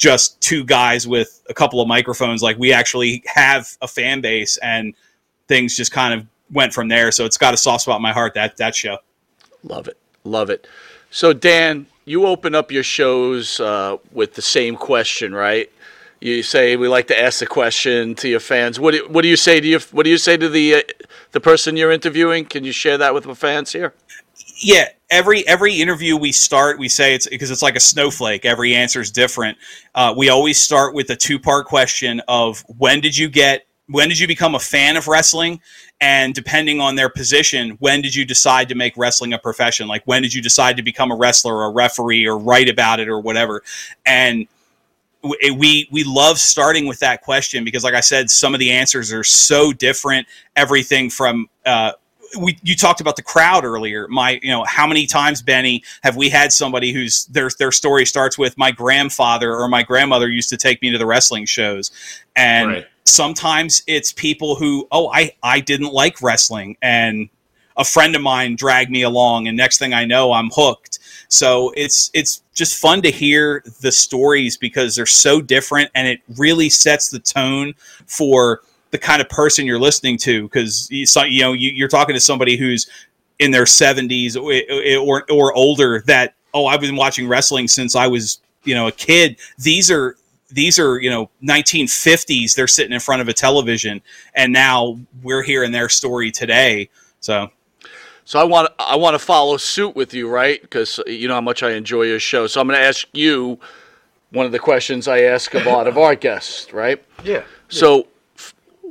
[0.04, 2.44] just two guys with a couple of microphones.
[2.44, 4.94] Like, we actually have a fan base, and
[5.48, 7.10] things just kind of went from there.
[7.12, 8.98] So it's got a soft spot in my heart that that show.
[9.64, 9.98] Love it.
[10.26, 10.68] Love it.
[11.10, 15.72] So, Dan, you open up your shows uh, with the same question, right?
[16.20, 18.80] You say we like to ask the question to your fans.
[18.80, 19.80] What do, what do you say to you?
[19.92, 20.82] What do you say to the uh,
[21.32, 22.46] the person you're interviewing?
[22.46, 23.94] Can you share that with the fans here?
[24.64, 28.46] Yeah every every interview we start we say it's because it's like a snowflake.
[28.46, 29.58] Every answer is different.
[29.94, 34.10] Uh, we always start with a two part question of when did you get when
[34.10, 35.62] did you become a fan of wrestling?
[36.02, 39.88] And depending on their position when did you decide to make wrestling a profession?
[39.88, 43.00] Like when did you decide to become a wrestler or a referee or write about
[43.00, 43.62] it or whatever?
[44.06, 44.48] And
[45.56, 49.14] we we love starting with that question because like i said some of the answers
[49.14, 50.28] are so different.
[50.56, 51.94] Everything from uh,
[52.40, 54.08] we you talked about the crowd earlier.
[54.08, 58.06] My, you know, how many times, Benny, have we had somebody whose their their story
[58.06, 61.92] starts with my grandfather or my grandmother used to take me to the wrestling shows,
[62.36, 62.88] and Right.
[63.06, 67.30] sometimes it's people who, oh, I I didn't like wrestling, and
[67.78, 71.00] a friend of mine dragged me along, and next thing I know, I'm hooked.
[71.28, 76.22] So it's it's just fun to hear the stories because they're so different, and it
[76.38, 77.74] really sets the tone
[78.06, 78.62] for
[78.94, 82.14] the kind of person you're listening to because you, so- you know you, you're talking
[82.16, 82.88] to somebody who's
[83.40, 88.08] in their 70s or, or or older that oh I've been watching wrestling since I
[88.08, 90.16] was you know a kid these are
[90.50, 94.02] these are you know 1950s they're sitting in front of a television
[94.36, 96.90] and now we're hearing their story today
[97.20, 97.50] so
[98.26, 100.62] So I want I want to follow suit with you, right?
[100.62, 102.48] Because you know how much I enjoy your show.
[102.48, 103.60] So I'm going to ask you
[104.32, 107.04] one of the questions I ask a lot of our guests, right?
[107.24, 107.44] Yeah.
[107.70, 108.06] So f-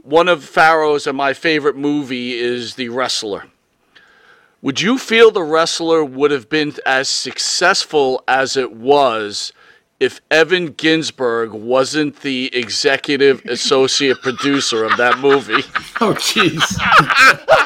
[0.03, 3.45] one of Pharaoh's and my favorite movie is The Wrestler.
[4.61, 9.53] Would you feel The Wrestler would have been as successful as it was
[10.01, 15.63] if Evan Ginzburg wasn't the executive associate producer of that movie?
[16.01, 16.63] Oh, jeez.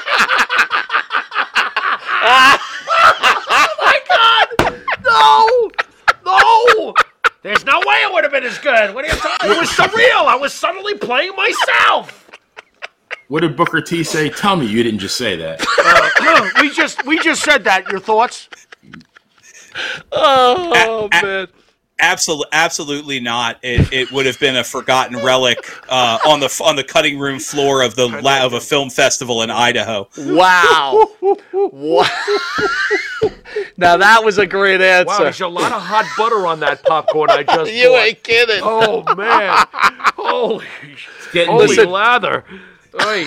[2.28, 4.82] Oh, my God!
[5.04, 5.70] No!
[6.24, 6.94] No!
[7.42, 8.92] There's no way it would have been as good.
[8.94, 9.50] What are you talking?
[9.52, 10.26] It was surreal.
[10.26, 12.25] I was suddenly playing myself.
[13.28, 14.28] What did Booker T say?
[14.30, 16.52] Tell me you didn't just say that.
[16.60, 17.90] we just we just said that.
[17.90, 18.48] Your thoughts?
[20.12, 21.46] Oh, A- man.
[21.98, 23.58] Absolutely, absolutely not.
[23.62, 25.58] It, it would have been a forgotten relic
[25.88, 29.40] uh, on the on the cutting room floor of the la- of a film festival
[29.40, 30.06] in Idaho.
[30.18, 31.08] Wow.
[31.52, 32.04] wow.
[33.78, 35.06] now that was a great answer.
[35.06, 38.06] Wow, there's a lot of hot butter on that popcorn I just you bought.
[38.06, 38.60] ain't kidding.
[38.62, 39.66] Oh man!
[40.16, 40.66] Holy,
[41.32, 41.90] Getting holy Listen.
[41.90, 42.44] lather!
[42.98, 43.26] Hey,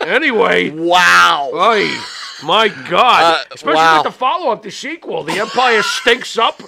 [0.00, 1.50] anyway, Wow.
[1.52, 1.98] hey,
[2.44, 3.40] my God!
[3.40, 4.02] Uh, Especially wow.
[4.02, 6.60] with the follow-up, the sequel, "The Empire Stinks Up."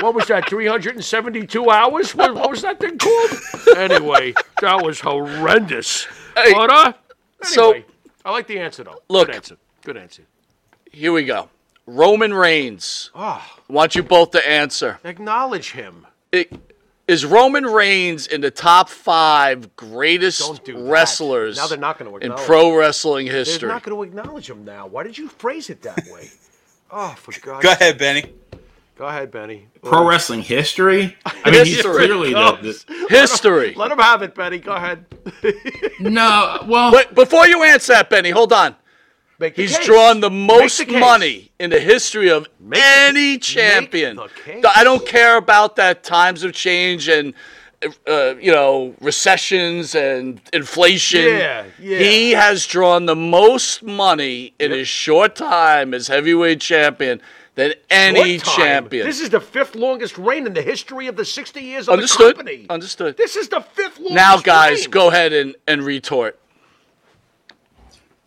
[0.00, 0.48] What was that?
[0.48, 2.14] 372 hours?
[2.14, 3.30] What, what was that thing called?
[3.76, 6.06] Anyway, that was horrendous.
[6.34, 6.92] Hey, but uh,
[7.42, 7.74] so-
[8.24, 9.00] I like the answer though.
[9.08, 9.26] Look.
[9.28, 9.56] Good answer.
[9.84, 10.22] Good answer.
[10.90, 11.50] Here we go.
[11.86, 13.10] Roman Reigns.
[13.14, 13.20] Oh,
[13.68, 15.00] I want you both to answer.
[15.04, 16.06] acknowledge him.
[16.32, 16.52] It,
[17.10, 20.90] is Roman Reigns in the top five greatest Don't do that.
[20.90, 23.66] wrestlers Now they're not gonna in acknowledge pro wrestling history?
[23.66, 24.86] They're not going to acknowledge him now.
[24.86, 26.30] Why did you phrase it that way?
[26.92, 28.32] oh, for God's Go ahead, Benny.
[28.96, 29.66] Go ahead, Benny.
[29.82, 31.16] Pro wrestling history.
[31.24, 31.94] I mean, he's History.
[32.06, 33.74] clearly the, the history.
[33.76, 34.58] Let him have it, Benny.
[34.58, 35.06] Go ahead.
[36.00, 36.64] no.
[36.68, 38.76] Well, But before you answer that, Benny, hold on.
[39.40, 39.86] Make the He's case.
[39.86, 44.18] drawn the most the money in the history of Make any champion.
[44.18, 47.32] I don't care about that times of change and
[48.06, 51.22] uh, you know recessions and inflation.
[51.24, 51.98] Yeah, yeah.
[51.98, 57.22] He has drawn the most money in his short time as heavyweight champion
[57.54, 59.06] than any champion.
[59.06, 62.30] This is the fifth longest reign in the history of the 60 years of Understood.
[62.30, 62.66] the company.
[62.68, 63.16] Understood.
[63.16, 64.90] This is the fifth longest Now, guys, reign.
[64.90, 66.38] go ahead and, and retort.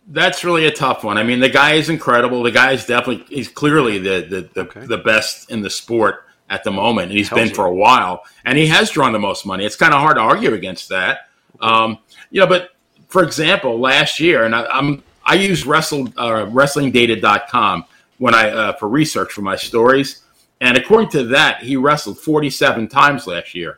[0.08, 1.18] That's really a tough one.
[1.18, 2.44] I mean, the guy is incredible.
[2.44, 6.64] The guy is definitely he's clearly the the, the, the best in the sport at
[6.64, 8.24] the moment, and he's been for a while.
[8.46, 9.66] And he has drawn the most money.
[9.66, 11.30] It's kind of hard to argue against that.
[11.62, 12.00] Um,
[12.30, 12.72] you know, but
[13.08, 17.86] for example, last year, and I, I'm I use wrestle uh, WrestlingData.com
[18.18, 20.24] when I uh, for research for my stories.
[20.62, 23.76] And according to that, he wrestled 47 times last year.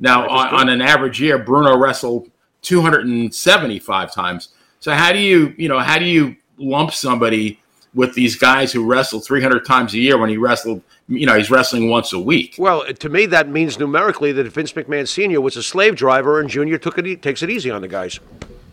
[0.00, 2.28] Now, on, on an average year, Bruno wrestled
[2.62, 4.48] 275 times.
[4.84, 7.58] So how do you, you know, how do you lump somebody
[7.94, 11.50] with these guys who wrestle 300 times a year when he wrestled, you know, he's
[11.50, 12.56] wrestling once a week?
[12.58, 15.40] Well, to me, that means numerically that Vince McMahon Sr.
[15.40, 18.20] was a slave driver and Junior took it, takes it easy on the guys.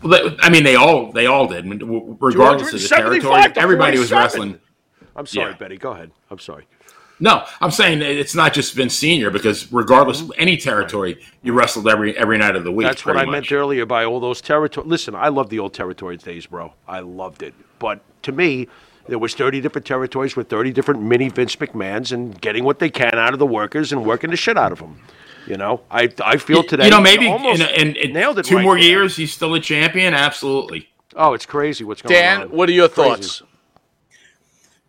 [0.03, 2.88] Well, they- I mean, they all they all did, I mean, w- regardless of the
[2.89, 3.43] territory.
[3.55, 4.59] Everybody was wrestling.
[5.16, 5.57] I'm sorry, Yeah.
[5.57, 5.78] Benny.
[5.78, 6.12] Go ahead.
[6.30, 6.66] I'm sorry.
[7.22, 11.88] No, I'm saying it's not just Vince Senior because regardless of any territory, you wrestled
[11.88, 12.88] every every night of the week.
[12.88, 14.89] That's what I pretty meant earlier by all those territories.
[14.89, 16.74] Listen, I love the old territory days, bro.
[16.88, 17.53] I loved it.
[17.78, 18.67] But to me,
[19.07, 22.89] there was 30 different territories with 30 different mini Vince McMahons and getting what they
[22.89, 24.99] can out of the workers and working the shit out of them.
[25.45, 26.86] You know, I I feel today.
[26.86, 28.84] You know, maybe in, almost in, in nailed it two right more there.
[28.84, 30.13] years, he's still a champion.
[30.15, 30.89] Absolutely.
[31.15, 32.47] Oh, it's crazy what's going Dan, on.
[32.47, 33.09] Dan, what are your Crazy.
[33.09, 33.43] thoughts?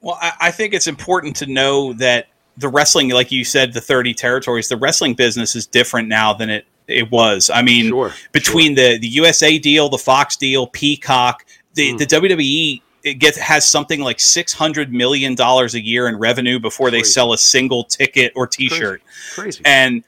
[0.03, 2.27] Well, I, I think it's important to know that
[2.59, 6.51] the wrestling, like you said, the 30 territories, the wrestling business is different now than
[6.51, 7.49] it, it was.
[7.49, 11.99] I mean, Sure, between the, the USA deal, the Fox deal, Peacock, the, mm.
[11.99, 16.59] the WWE it gets has something like six hundred million dollars a year in revenue
[16.59, 19.03] before they sell a single ticket or T-shirt.
[19.35, 19.63] Crazy.
[19.65, 20.05] And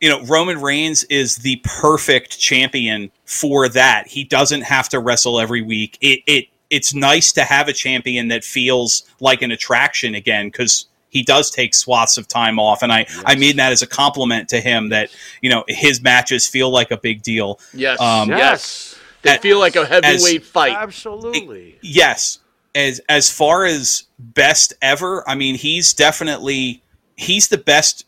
[0.00, 4.06] you know, Roman Reigns is the perfect champion for that.
[4.06, 5.98] He doesn't have to wrestle every week.
[6.00, 10.86] It it it's nice to have a champion that feels like an attraction again because
[11.08, 14.48] he does take swaths of time off, and I I mean that as a compliment
[14.50, 15.10] to him that
[15.40, 17.60] you know his matches feel like a big deal.
[17.72, 18.00] Yes.
[18.00, 18.96] Um, yes.
[19.22, 20.76] They as- feel like a heavyweight fight.
[20.76, 21.78] Absolutely.
[21.82, 22.38] Yes.
[22.74, 26.82] As as far as best ever, I mean, he's definitely
[27.16, 28.05] he's the best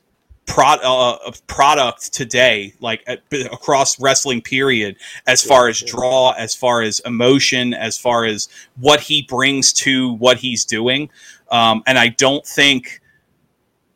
[0.48, 3.22] prod, uh, product today, like at,
[3.52, 4.42] across wrestling.
[4.42, 4.96] Period.
[5.26, 8.48] As far as draw, as far as emotion, as far as
[8.80, 11.10] what he brings to what he's doing,
[11.50, 13.00] um, and I don't think.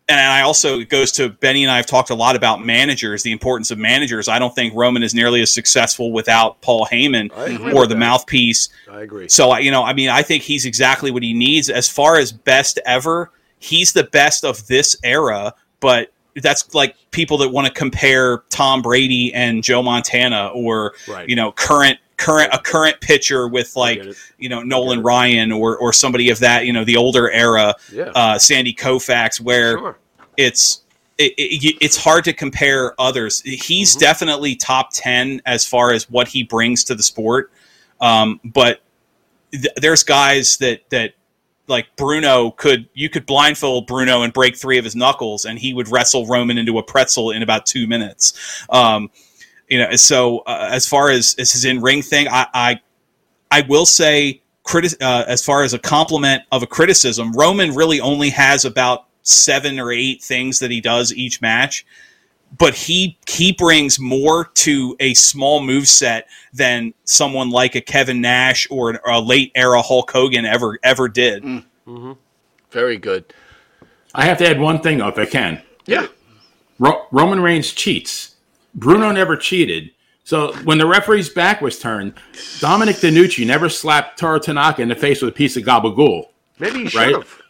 [0.09, 3.23] And I also it goes to Benny and I have talked a lot about managers,
[3.23, 4.29] the importance of managers.
[4.29, 7.31] I don't think Roman is nearly as successful without Paul Heyman
[7.73, 7.99] or the that.
[8.01, 8.69] mouthpiece.
[8.91, 9.29] I agree.
[9.29, 12.19] So I- you know, I mean, I think he's exactly what he needs as far
[12.19, 13.31] as best ever.
[13.59, 18.81] He's the best of this era, but that's like people that want to compare Tom
[18.83, 21.29] Brady and Joe Montana, or Right.
[21.29, 24.03] you know, current current a current pitcher with like
[24.39, 28.11] you know Nolan Ryan or or somebody of that you know the older era, Yeah.
[28.15, 29.99] uh, Sandy Koufax, where Sure.
[30.37, 30.83] it's
[31.19, 33.41] it, it, it's hard to compare others.
[33.43, 34.01] He's Mm-hmm.
[34.01, 37.53] definitely top ten as far as what he brings to the sport.
[38.01, 38.81] Um, but
[39.53, 41.13] th- there's guys that that
[41.69, 45.75] like Bruno could you could blindfold Bruno and break three of his knuckles, and he
[45.75, 48.65] would wrestle Roman into a pretzel in about two minutes.
[48.71, 49.11] Um,
[49.69, 52.81] you know, so uh, as far as, as his in ring thing, I, I
[53.51, 58.01] I will say, criti- uh, as far as a compliment of a criticism, Roman really
[58.01, 61.87] only has about seven or eight things that he does each match
[62.59, 68.21] but he he brings more to a small move set than someone like a Kevin
[68.21, 71.43] Nash or a late era Hulk Hogan ever ever did.
[71.43, 71.65] Mm.
[71.87, 72.13] Mm-hmm.
[72.71, 73.33] Very good.
[74.15, 75.63] I have to add one thing though, if I can.
[75.87, 76.07] Yeah.
[76.79, 78.37] Ro- Roman Reigns cheats.
[78.75, 79.91] Bruno never cheated.
[80.25, 82.15] So when the referee's back was turned,
[82.61, 86.27] Dominic DeNucci never slapped Toru Tanaka in the face with a piece of gabagool.
[86.59, 87.15] Maybe he should Right.
[87.15, 87.42] have.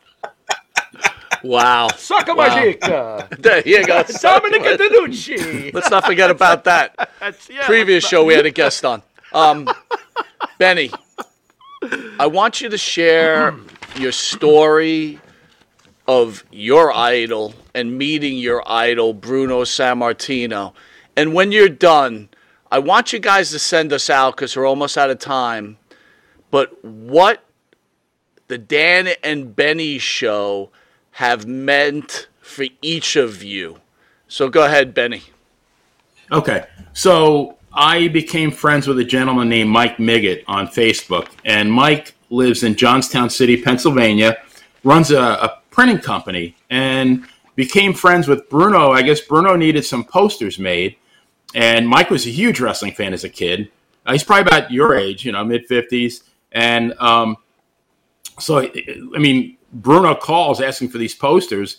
[1.43, 1.89] Wow.
[1.97, 2.47] Suck on Wow.
[2.49, 2.79] my.
[2.83, 4.03] Uh, There you go.
[4.21, 5.73] Dominic Antonucci.
[5.75, 7.11] Let's not forget about that.
[7.49, 9.03] Yeah, Previous show we had a guest on.
[9.33, 9.69] Um,
[10.59, 10.91] Benny,
[12.19, 13.55] I want you to share
[13.97, 15.21] your story
[16.09, 20.75] of your idol and meeting your idol, Bruno Sammartino.
[21.17, 22.29] And when you're done,
[22.73, 25.77] I want you guys to send us out because we're almost out of time.
[26.51, 27.45] But what
[28.49, 30.71] the Dan and Benny show
[31.13, 33.79] have meant for each of you.
[34.29, 35.23] So go ahead, Benny.
[36.31, 36.67] Okay.
[36.93, 41.29] So I became friends with a gentleman named Mike Miggett on Facebook.
[41.45, 44.39] And Mike lives in Johnstown City, Pennsylvania,
[44.85, 48.91] runs a, a printing company, and became friends with Bruno.
[48.91, 50.97] I guess Bruno needed some posters made.
[51.55, 53.71] And Mike was a huge wrestling fan as a kid.
[54.07, 56.23] Uh, he's probably about your age, you know, mid 50s.
[56.51, 57.37] And um,
[58.39, 61.79] so, I mean, Bruno calls asking for these posters.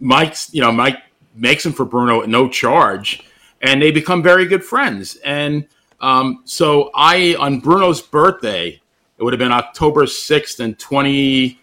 [0.00, 0.98] Mike's, you know, Mike
[1.34, 3.22] makes them for Bruno at no charge,
[3.60, 5.16] and they become very good friends.
[5.24, 5.66] And
[6.00, 8.80] um, so, I on Bruno's birthday,
[9.18, 11.60] it would have been October sixth in twenty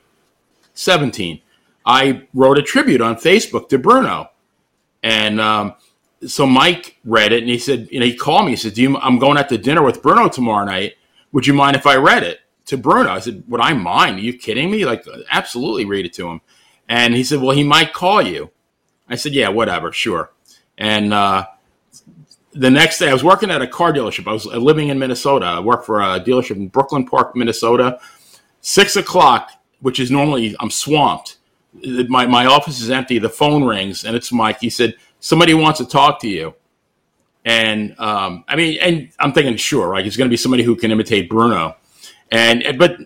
[0.74, 1.42] seventeen.
[1.86, 4.30] I wrote a tribute on Facebook to Bruno,
[5.04, 5.74] and um,
[6.26, 8.52] so Mike read it, and he said, you know, he called me.
[8.52, 8.98] He said, "Do you?
[8.98, 10.94] I'm going out to dinner with Bruno tomorrow night.
[11.32, 12.40] Would you mind if I read it
[12.72, 14.18] to Bruno?" I said, "Would I mind?
[14.18, 14.86] Are you kidding me?
[14.86, 16.42] Like, absolutely, read it to him."
[16.90, 18.52] And he said, "Well, he might call you."
[19.08, 20.32] I said, "Yeah, whatever, sure."
[20.78, 21.46] And uh,
[22.54, 24.28] the next day, I was working at a car dealership.
[24.28, 25.46] I was living in Minnesota.
[25.46, 28.00] I worked for a dealership in Brooklyn Park, Minnesota.
[28.62, 31.38] Six o'clock, which is normally I'm swamped.
[32.10, 33.20] My my office is empty.
[33.20, 34.60] The phone rings, and it's Mike.
[34.60, 36.56] He said, "Somebody wants to talk to you."
[37.46, 40.06] And um, I mean, and I'm thinking, sure, right?
[40.06, 41.76] It's going to be somebody who can imitate Bruno,
[42.32, 42.98] and and- but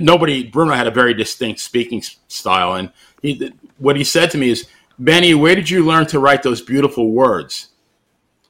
[0.00, 0.44] nobody.
[0.44, 2.90] Bruno had a very distinct speaking style, and
[3.22, 4.66] he, what he said to me is,
[4.98, 7.68] "Benny, where did you learn to write those beautiful words?"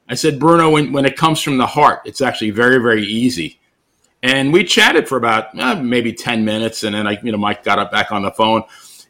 [0.09, 3.59] I said, "Bruno, when when it comes from the heart, it's actually very very easy."
[4.21, 7.63] And we chatted for about uh, maybe ten minutes, and then I, you know, Mike
[7.63, 8.63] got up back on the phone,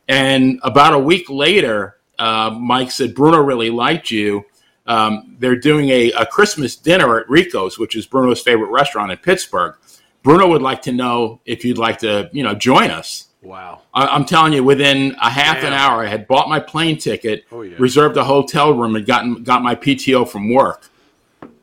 [0.08, 4.46] and about a week later, uh, Mike said, "Bruno really liked you."
[4.86, 9.18] um, they're doing a, a Christmas dinner at Rico's, which is Bruno's favorite restaurant in
[9.18, 9.76] Pittsburgh.
[10.24, 13.28] Bruno would like to know if you'd like to, you know, join us.
[13.42, 13.82] Wow.
[13.94, 17.44] I, I'm telling you, within a half an hour, I had bought my plane ticket,
[17.52, 17.76] Oh, yeah.
[17.78, 20.90] reserved a hotel room, and gotten got my PTO from work.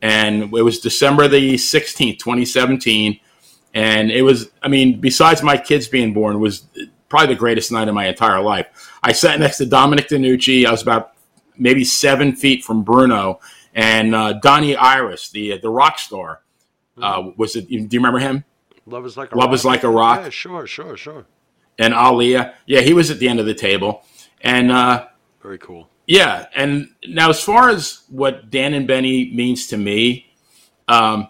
[0.01, 3.19] And it was December the 16th, 2017.
[3.73, 6.65] And it was, I mean, besides my kids being born, it was
[7.09, 8.67] probably the greatest night of my entire life.
[9.01, 10.65] I sat next to Dominic DeNucci.
[10.65, 11.13] I was about
[11.57, 13.39] maybe seven feet from Bruno,
[13.73, 16.41] and uh, Donnie Iris, the the rock star,
[17.01, 17.67] uh, was it?
[17.69, 18.43] Do you remember him?
[18.85, 19.55] Love is like a Love rock.
[19.55, 20.21] is like a rock.
[20.23, 21.25] Yeah, sure, sure, sure.
[21.79, 24.03] And Aliyah, yeah, he was at the end of the table,
[24.41, 25.07] and uh,
[25.41, 25.89] Very cool.
[26.07, 26.47] yeah.
[26.55, 30.27] And now, as far as what Dan and Benny means to me,
[30.87, 31.27] um,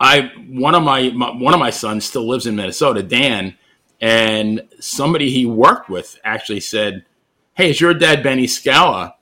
[0.00, 3.56] I one of my, my one of my sons still lives in Minnesota, Dan,
[4.00, 7.04] and somebody he worked with actually said,
[7.54, 9.14] "Hey, is your dad Benny Scala?"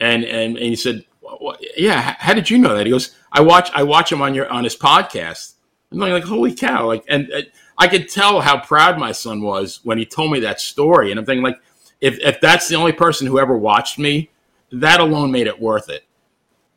[0.00, 2.84] And and, and he said, "Wha- wha- "Yeah." How did you know that?
[2.86, 5.54] He goes, "I watch I watch him on your on his podcast."
[5.90, 7.42] I'm like, "Holy cow!" Like, and uh,
[7.78, 11.10] I could tell how proud my son was when he told me that story.
[11.10, 11.60] And I'm thinking, like,
[12.00, 14.30] if if that's the only person who ever watched me,
[14.72, 16.04] that alone made it worth it.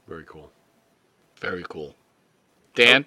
[0.08, 0.52] Very cool.
[1.40, 1.96] Very cool.
[2.76, 3.06] Dan?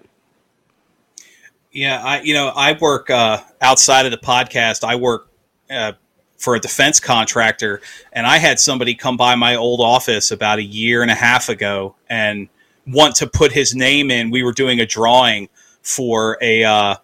[1.72, 4.84] Yeah, I you know I work uh, outside of the podcast.
[4.84, 5.28] I work
[5.70, 5.92] uh,
[6.36, 7.80] for a defense contractor,
[8.12, 11.48] and I had somebody come by my old office about a year and a half
[11.48, 12.48] ago and
[12.86, 14.30] want to put his name in.
[14.30, 15.48] We were doing a drawing
[15.85, 16.97] for a uh,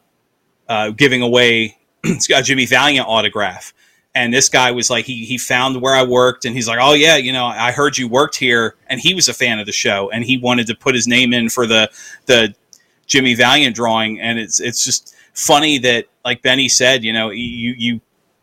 [0.69, 1.79] uh, giving away
[2.35, 3.73] a Jimmy Valiant autograph.
[4.13, 6.95] And this guy was like, he, he found where I worked and he's like, oh,
[6.95, 8.75] yeah, you know, I heard you worked here.
[8.89, 11.33] And he was a fan of the show and he wanted to put his name
[11.33, 11.89] in for the,
[12.27, 12.53] the
[13.07, 14.21] Jimmy Valiant drawing.
[14.21, 18.01] And it's, it's just funny that, like Benny said, you know, you, you,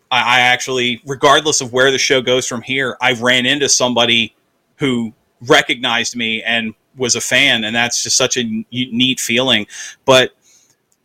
[0.09, 4.35] I, I actually, regardless of where the show goes from here, I ran into somebody
[4.77, 7.63] who recognized me and was a fan.
[7.63, 9.67] And that's just such a neat feeling.
[10.05, 10.31] But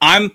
[0.00, 0.32] I'm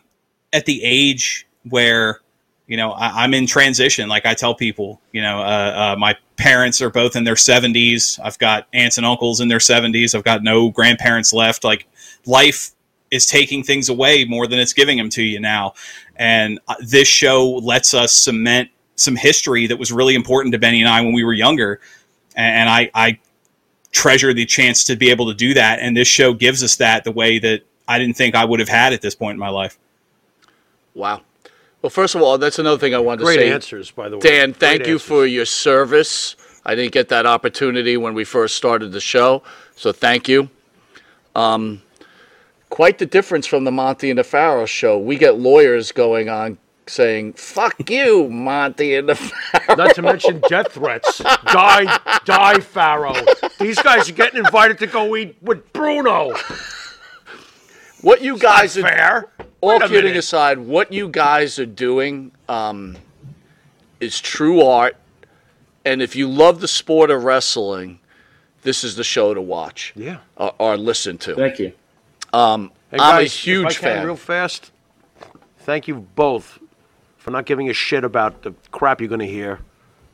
[0.54, 2.22] at the age where
[2.68, 4.10] you know, I, I'm in transition.
[4.10, 8.20] Like I tell people, you know, uh, uh, my parents are both in their 70s.
[8.22, 10.14] I've got aunts and uncles in their 70s.
[10.14, 11.64] I've got no grandparents left.
[11.64, 11.88] Like
[12.26, 12.72] life
[13.10, 15.74] is taking things away more than it's giving them to you now.
[16.18, 20.82] And uh, this show lets us cement some history that was really important to Benny
[20.82, 21.80] and I when we were younger.
[22.36, 23.20] And I, I
[23.98, 25.80] treasure the chance to be able to do that.
[25.80, 28.70] And this show gives us that the way that I didn't think I would have
[28.70, 29.80] had at this point in my life.
[30.94, 31.22] Wow.
[31.82, 33.52] Well, first of all, that's another thing I wanted Great to say.
[33.52, 34.22] answers, by the way.
[34.22, 35.08] Dan, thank Great you answers.
[35.08, 36.36] for your service.
[36.64, 39.42] I didn't get that opportunity when we first started the show,
[39.76, 40.50] so thank you.
[41.36, 41.82] Um,
[42.70, 45.00] quite the difference from the Monte and the Pharaoh show.
[45.00, 46.58] We get lawyers going on
[46.90, 49.76] saying, fuck you, Monte and the Pharaoh.
[49.76, 51.20] Not to mention death threats.
[51.20, 53.14] die, die, Pharaoh.
[53.60, 56.34] These guys are getting invited to go eat with Bruno.
[58.02, 59.26] What you guys are Fair.
[59.62, 60.18] all Wait a kidding minute.
[60.18, 62.96] aside, what you guys are doing um,
[64.00, 64.96] is true art.
[65.84, 68.00] And if you love the sport of wrestling,
[68.62, 70.18] this is the show to watch Yeah.
[70.36, 71.36] or, or listen to.
[71.36, 71.74] Thank you.
[72.34, 74.06] Um, Hey, I'm a guys, if huge I can, fan.
[74.06, 74.72] Real fast.
[75.60, 76.58] Thank you both
[77.28, 79.60] for not giving a shit about the crap you're going to hear,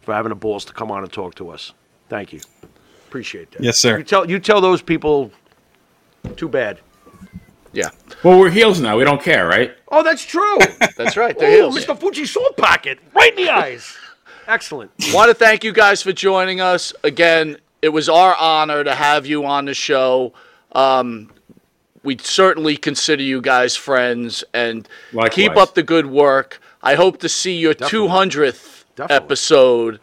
[0.01, 1.71] for having the balls to come on and talk to us.
[2.09, 2.41] Thank you.
[3.07, 3.61] Appreciate that.
[3.61, 3.99] Yes, sir.
[3.99, 5.31] You tell you tell those people.
[6.37, 6.79] Too bad.
[7.71, 7.89] Yeah,
[8.23, 8.97] Well, we're heels now.
[8.97, 9.75] We don't care, right?
[9.91, 10.57] Oh, that's true.
[10.97, 11.37] that's right.
[11.37, 11.77] They're oh, heels.
[11.77, 11.99] Mr.
[11.99, 13.95] Fuji salt packet, right in the eyes.
[14.47, 14.91] Excellent.
[15.11, 17.57] Want to thank you guys for joining us again.
[17.81, 20.33] It was our honor to have you on the show.
[20.71, 21.31] Um,
[22.03, 25.33] we certainly consider you guys friends and Likewise.
[25.35, 26.59] keep up the good work.
[26.83, 28.09] I hope to see your Definitely.
[28.09, 29.15] 200th Definitely.
[29.25, 29.99] episode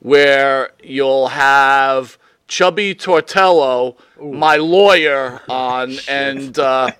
[0.00, 2.18] where you'll have
[2.48, 6.90] Chubby Tortello, my lawyer, on, and uh,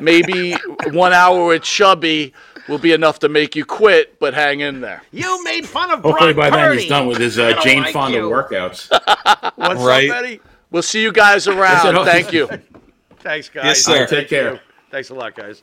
[0.00, 0.54] maybe
[0.90, 2.34] one hour with Chubby
[2.68, 5.02] will be enough to make you quit, but hang in there.
[5.10, 7.82] You made fun of Hopefully Brock by then he's done with his I uh, Jane
[7.82, 8.24] like Fonda you.
[8.28, 8.90] workouts.
[9.56, 10.10] What's Right.
[10.10, 10.40] up, Eddie?
[10.70, 12.04] We'll see you guys around.
[12.04, 12.46] Thank you.
[13.20, 13.64] Thanks, guys.
[13.64, 14.06] Yes, sir.
[14.06, 14.52] Take care.
[14.54, 14.58] you.
[14.90, 15.62] Thanks a lot, guys.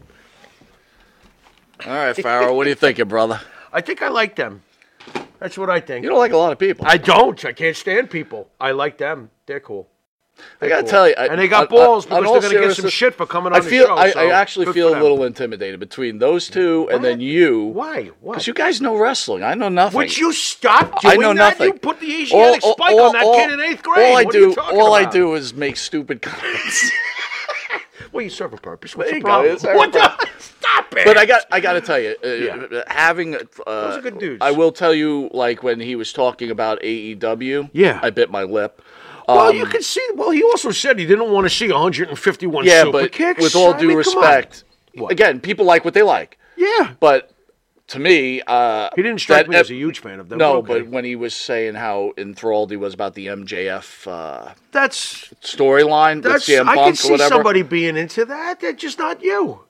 [1.86, 3.40] All right, Pharaoh, what are you thinking, brother?
[3.74, 4.64] I think I like them.
[5.40, 6.04] That's what I think.
[6.04, 6.86] You don't like a lot of people.
[6.88, 7.44] I don't.
[7.46, 8.50] I can't stand people.
[8.60, 9.30] I like them.
[9.46, 9.88] They're cool.
[10.62, 10.90] I gotta cool.
[10.90, 12.78] tell you, I, and they got on- balls on because all they're going to get
[12.78, 13.96] some shit for coming on I feel, the show.
[13.98, 18.12] I, so I actually feel a little intimidated between those two and then you, Why?
[18.22, 18.34] Why?
[18.34, 19.44] because you guys know wrestling.
[19.44, 19.98] I know nothing.
[19.98, 21.36] Would you stop I know that?
[21.36, 21.68] nothing.
[21.68, 24.12] You put the Asiatic spike on that kid in eighth grade.
[24.12, 26.92] All I what are you do, all I do is make stupid comments.
[28.12, 28.96] Well, you serve a purpose.
[28.96, 29.58] What's There the go.
[29.58, 29.76] problem?
[29.78, 30.28] What the?
[30.40, 31.04] Stop it.
[31.06, 32.84] but I got, I got to tell you, uh, Yeah.
[32.88, 34.38] having uh, Those are good dudes.
[34.42, 38.00] I will tell you, like when he was talking about AEW, Yeah.
[38.02, 38.82] I bit my lip.
[39.28, 40.06] Well, Um, you can see.
[40.16, 43.42] Well, he also said he didn't want to see 151 yeah, super but kicks.
[43.42, 44.64] with all I due mean, respect,
[45.10, 46.38] again, people like what they like.
[46.56, 46.92] Yeah.
[47.00, 47.32] But
[47.88, 50.40] to me, uh, He didn't strike that me as a huge fan of them.
[50.40, 50.82] No, okay.
[50.82, 56.16] but when he was saying how enthralled he was about the MJF uh, that's storyline
[56.16, 56.50] with that's.
[56.50, 58.60] CM I Punk can or see whatever, somebody being into that.
[58.60, 59.62] They're just not you.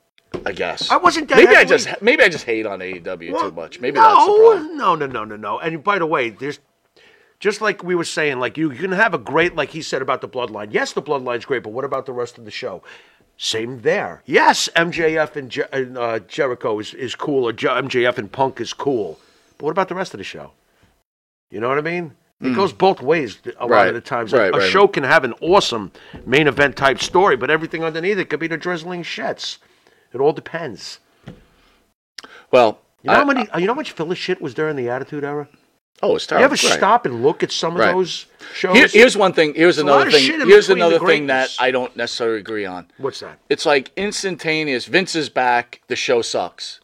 [0.45, 0.89] I guess.
[0.89, 3.79] I wasn't that maybe I just maybe I just hate on AEW Well, too much.
[3.79, 4.77] Maybe no, that's the problem.
[4.77, 5.59] No, no, no, no, no.
[5.59, 6.59] And by the way, there's
[7.39, 10.01] just like we were saying, like you, you can have a great, like he said
[10.01, 10.67] about the bloodline.
[10.71, 12.81] Yes, the bloodline's great, but what about the rest of the show?
[13.37, 14.23] Same there.
[14.25, 18.59] Yes, MJF and, Je- and uh, Jericho is, is cool, or Je- MJF and Punk
[18.59, 19.19] is cool.
[19.57, 20.51] But what about the rest of the show?
[21.51, 22.13] You know what I mean?
[22.39, 23.69] It goes both ways a lot.
[23.71, 24.31] Right, of the times.
[24.31, 24.69] right, a right.
[24.71, 25.91] show can have an awesome
[26.27, 29.57] main event type story, but everything underneath it could be the drizzling shits.
[30.13, 30.99] It all depends.
[32.51, 33.41] Well, You know I- how many?
[33.57, 35.47] you know how much filler shit was during the Attitude Era?
[36.03, 36.41] Oh, it's terrible.
[36.41, 36.77] You ever right.
[36.77, 37.93] stop and look at some of Right.
[37.93, 38.75] those shows?
[38.75, 39.53] Here- here's one thing.
[39.53, 40.23] Here's a another thing.
[40.47, 41.55] Here's the another thing that.
[41.59, 42.87] I don't necessarily agree on.
[42.97, 43.39] What's that?
[43.49, 44.85] It's like instantaneous.
[44.85, 45.81] Vince is back.
[45.87, 46.79] The show sucks.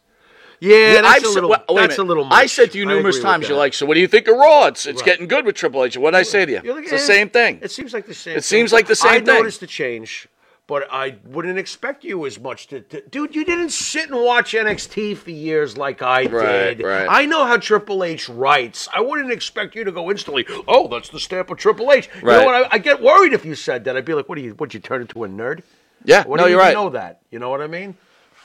[0.60, 1.50] Yeah, that's I've a said- little.
[1.50, 2.08] well, wait that's a, minute.
[2.08, 2.24] little.
[2.24, 2.42] Much.
[2.42, 3.48] I said to you numerous times.
[3.48, 4.66] You're like, so what do you think of Raw?
[4.66, 5.06] It's, it's Right.
[5.06, 5.98] getting good with Triple H.
[5.98, 6.72] What did I say to you?
[6.72, 7.58] Like, it's the eh, same thing.
[7.60, 8.36] It seems like the same.
[8.38, 9.24] It seems like the same I thing.
[9.26, 10.26] noticed the change,
[10.66, 13.02] but I wouldn't expect you as much to, to.
[13.02, 16.82] Dude, you didn't sit and watch NXT for years like I Right, did.
[16.86, 17.06] right.
[17.08, 18.88] I know how Triple H writes.
[18.94, 20.46] I wouldn't expect you to go instantly.
[20.66, 22.08] Oh, that's the stamp of Triple H.
[22.22, 22.38] You Right.
[22.40, 22.54] know what?
[22.72, 23.96] I, I get worried if you said that.
[23.96, 24.54] I'd be like, what do you?
[24.54, 25.62] Would you turn into a nerd?
[26.04, 26.74] yeah, What no, do you you're right.
[26.74, 27.20] know that?
[27.30, 27.96] You know what I mean?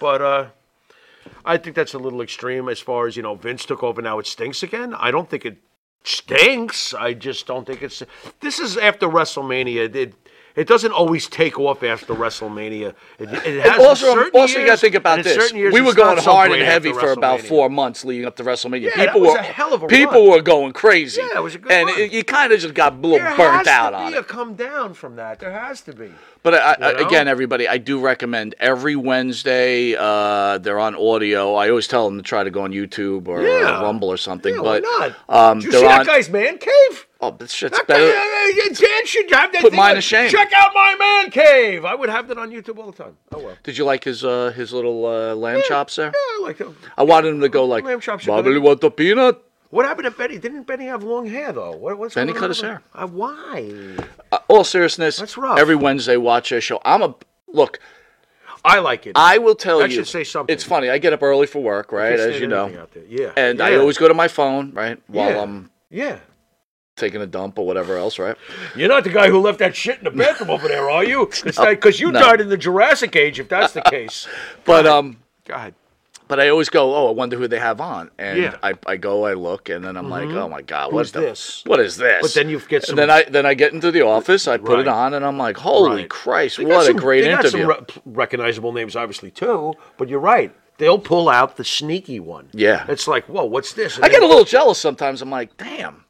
[0.02, 0.46] But uh,
[1.46, 3.36] I think that's a little extreme as far as you know.
[3.36, 4.94] Vince took over now; it stinks again.
[4.94, 5.58] I don't think it
[6.04, 6.94] stinks.
[6.94, 8.04] I just don't think it's.
[8.40, 9.94] This is after WrestleMania.
[9.96, 10.16] It,
[10.60, 12.94] It doesn't always take off after WrestleMania.
[13.18, 15.54] It, it has also, certain also you got to think about this.
[15.54, 18.44] years We were going so hard and heavy for about four months leading up to
[18.44, 18.82] WrestleMania.
[18.82, 20.30] Yeah, that people was were a hell of a people run.
[20.32, 21.22] were going crazy.
[21.22, 21.98] Yeah, it was a good and run.
[22.00, 24.18] it- you kind of just got a little There burnt has out to on be
[24.18, 24.20] it.
[24.20, 25.40] a come down from that.
[25.40, 26.12] There has to be.
[26.44, 29.96] But I, I, again, everybody, I do recommend every Wednesday.
[29.98, 31.56] Uh, they're on audio.
[31.56, 33.78] I always tell them to try to go on YouTube or, Yeah.
[33.80, 34.54] uh, Rumble or something.
[34.56, 35.52] Yeah, why but not?
[35.52, 35.98] um, Did you see on.
[36.00, 37.06] that guy's man cave?
[37.22, 38.12] Oh, this shit's better.
[38.14, 40.30] guy, Dan should have that Put mine to shame.
[40.30, 41.86] Check out my man cave.
[41.86, 43.18] I would have that on YouTube all the time.
[43.32, 43.58] Oh well.
[43.64, 46.08] Did you like his uh, his little uh, lamb chops there?
[46.08, 46.76] Yeah, I like them.
[46.98, 49.42] I wanted him to go like, Lamb chops are Bobby, want the peanut?
[49.72, 50.40] What happened to Benny?
[50.40, 51.76] Didn't Benny have long hair though?
[51.76, 52.82] What, what's Benny cut his hair.
[52.94, 53.72] Uh, why?
[54.32, 55.60] Uh, all seriousness, That's rough.
[55.60, 56.82] Every Wednesday, watch their show.
[56.84, 57.16] I'm a
[57.48, 57.80] look.
[58.66, 59.14] I like it.
[59.16, 59.98] I will tell That you.
[59.98, 60.52] should say something.
[60.54, 60.90] It's funny.
[60.90, 62.20] I get up early for work, right?
[62.20, 63.04] As you know, anything out there.
[63.08, 63.32] Yeah.
[63.38, 65.42] and I always go to my phone, right, while Yeah.
[65.42, 66.20] I'm Yeah.
[67.00, 68.36] Taking a dump or whatever else, right?
[68.76, 71.28] You're not the guy who left that shit in the bathroom over there, are you?
[71.44, 72.20] Because you no.
[72.20, 74.28] died in the Jurassic Age, if that's the case.
[74.66, 75.74] But um, Go ahead.
[76.28, 78.58] but I always go, oh, I wonder who they have on, and Yeah.
[78.62, 81.22] I, I go, I look, and then I'm like, oh my god, what Who's the-
[81.22, 81.64] this?
[81.66, 82.22] What is this?
[82.22, 84.58] But then you get some- And then I then I get into the office, I
[84.58, 86.10] put it on, and I'm like, holy Right.
[86.10, 87.66] Christ, They what a some- great they got interview!
[87.68, 89.74] Some re- recognizable names, obviously, too.
[89.98, 90.54] But you're right.
[90.78, 92.48] They'll pull out the sneaky one.
[92.54, 92.86] Yeah.
[92.88, 93.98] It's like, whoa, what's this?
[93.98, 95.22] And I get a little jealous sometimes.
[95.22, 96.06] I'm like, damn,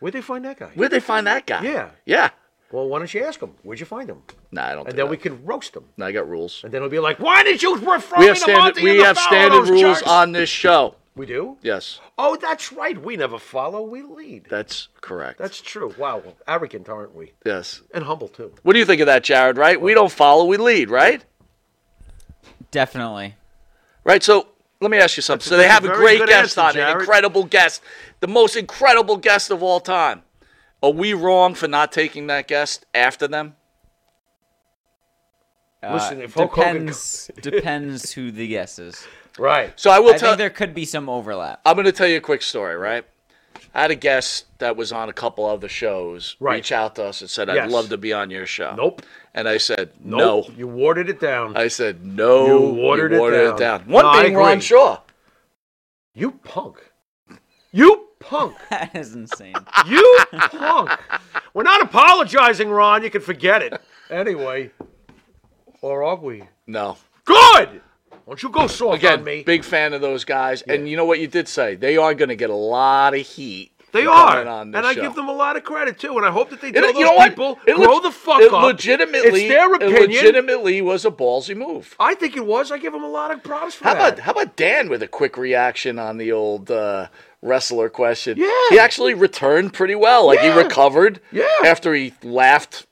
[0.00, 0.70] Where'd they find that guy?
[0.74, 1.62] where'd they find that guy?
[1.62, 1.90] Yeah.
[2.04, 2.30] yeah.
[2.72, 3.52] Well, why don't you ask him?
[3.62, 4.22] Where'd you find him?
[4.52, 4.80] Nah, I don't.
[4.86, 5.10] And do then that.
[5.10, 5.84] we can roast him.
[5.96, 6.62] No, I got rules.
[6.62, 8.62] And then it'll be like, why did you refer We me have to standard.
[8.62, 10.02] Monte We and the have standard rules jerks?
[10.04, 10.94] on this show.
[11.16, 11.58] We do?
[11.60, 12.96] Yes, Oh, that's right.
[13.02, 13.82] We never follow.
[13.82, 14.46] We lead.
[14.48, 15.38] that's correct.
[15.38, 15.92] That's true.
[15.98, 16.22] Wow.
[16.46, 17.32] Arrogant, aren't we?
[17.44, 17.82] yes.
[17.92, 18.54] And humble, too.
[18.62, 19.56] What do you think of that, Jarrett?
[19.56, 19.78] Right?
[19.80, 21.24] We don't follow, we lead, right?
[22.70, 23.34] Definitely.
[24.04, 24.22] Right.
[24.22, 24.48] So
[24.80, 25.46] let me ask you something.
[25.46, 27.82] So they have a great guest answer, on, an incredible guest,
[28.20, 30.22] the most incredible guest of all time.
[30.82, 33.56] Are we wrong for not taking that guest after them?
[35.82, 39.06] Uh, Listen, if Hulk Hogan depends depends who the guest is.
[39.38, 39.72] Right.
[39.76, 40.30] So I will I tell.
[40.30, 41.60] think there could be some overlap.
[41.64, 43.04] I'm going to tell you a quick story, right?
[43.74, 46.56] I had a guest that was on a couple other shows Right.
[46.56, 47.70] reach out to us and said, "I'd Yes.
[47.70, 49.02] love to be on your show." Nope.
[49.34, 50.48] And I said, Nope.
[50.48, 51.56] "No." You watered it down.
[51.56, 53.82] I said, "No." You watered it down.
[53.86, 54.60] One No, thing, Ron.
[54.60, 54.98] Shaw.
[56.14, 56.78] You punk.
[57.70, 58.56] You punk.
[58.70, 59.54] That is insane.
[59.86, 60.90] You punk.
[61.54, 63.02] We're not apologizing, Ron.
[63.04, 63.80] You can forget it.
[64.10, 64.70] Anyway.
[65.80, 66.42] Or are we?
[66.66, 66.96] No.
[67.24, 67.80] Good.
[68.30, 69.42] Don't you go soft Again, on me.
[69.42, 70.62] big fan of those guys.
[70.62, 71.74] And you know what you did say?
[71.74, 73.72] They are going to get a lot of heat.
[73.90, 74.42] They are.
[74.46, 75.00] And I show.
[75.02, 76.16] give them a lot of credit, too.
[76.16, 77.30] And I hope that they It- tell you those know what?
[77.30, 78.62] people, It grow leg- the fuck it up.
[78.62, 80.02] Legitimately, It's their it opinion.
[80.12, 81.96] legitimately was a ballsy move.
[81.98, 82.70] I think it was.
[82.70, 84.12] I give them a lot of props for How that.
[84.12, 87.08] about how about Dan with a quick reaction on the old uh,
[87.42, 88.38] wrestler question?
[88.38, 88.46] Yeah.
[88.68, 90.24] he actually returned pretty well.
[90.28, 90.52] Like Yeah.
[90.54, 91.18] he recovered.
[91.32, 91.46] Yeah.
[91.64, 92.86] after he laughed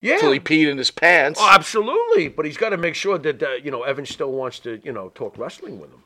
[0.00, 0.18] yeah.
[0.18, 1.38] till he peed in his pants.
[1.42, 2.28] Oh, absolutely.
[2.28, 4.92] But he's got to make sure that, uh, you know, Evan still wants to, you
[4.92, 6.02] know, talk wrestling with him.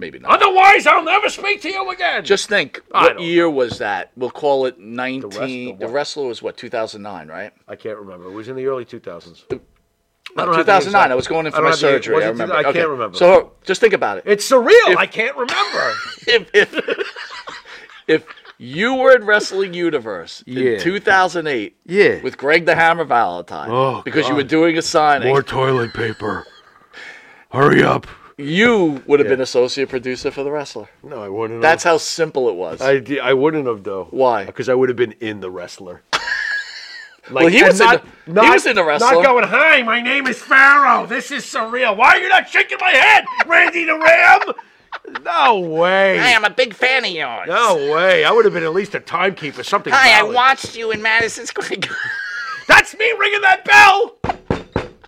[0.00, 0.40] Maybe not.
[0.40, 2.24] Otherwise, I'll never speak to you again.
[2.24, 4.12] Just think, I what don't year was that?
[4.16, 5.30] We'll call it nineteen.
[5.30, 5.92] the The, what?
[5.92, 7.52] wrestler was what two thousand nine, right?
[7.66, 8.28] I can't remember.
[8.28, 9.44] It was in the early 2000s.
[9.50, 9.54] I
[10.36, 11.00] No, don't have the two thousand nine.
[11.06, 12.14] exact- I was going in I for don't my have the- surgery.
[12.14, 12.54] was I remember.
[12.54, 12.72] I Okay.
[12.74, 13.16] can't remember.
[13.18, 14.24] So just think about it.
[14.24, 14.96] It's surreal.
[14.96, 15.94] I can't remember.
[16.28, 16.74] if if
[18.06, 18.24] if
[18.58, 20.72] you were in Wrestling Universe Yeah.
[20.72, 22.20] in 2008 Yeah.
[22.22, 24.36] with Greg the Hammer Valentine Oh, because you God.
[24.38, 26.44] were doing a signing, More toilet paper.
[27.50, 28.06] Hurry up.
[28.36, 30.88] you would have been associate producer for the wrestler.
[31.02, 31.60] No, I wouldn't.
[31.62, 32.80] That's how simple it was.
[32.80, 34.08] I, di- I wouldn't have though.
[34.10, 34.44] Why?
[34.44, 36.02] Because I would have been in the wrestler.
[37.30, 39.12] Like, Well, he and was in not, the- he not- was in the wrestler.
[39.12, 41.04] Not going, hi, my name is Pharaoh.
[41.04, 41.94] This is surreal.
[41.94, 44.40] Why are you not shaking my head, Randy the Ram?
[45.22, 46.18] No way.
[46.18, 47.48] I'm a big fan of yours.
[47.48, 48.24] No way.
[48.24, 49.90] I would have been at least a timekeeper, something.
[49.92, 50.08] Like that.
[50.10, 50.34] Hi, I valid.
[50.34, 51.96] watched you in Madison Square Garden.
[52.68, 54.16] That's me ringing that bell.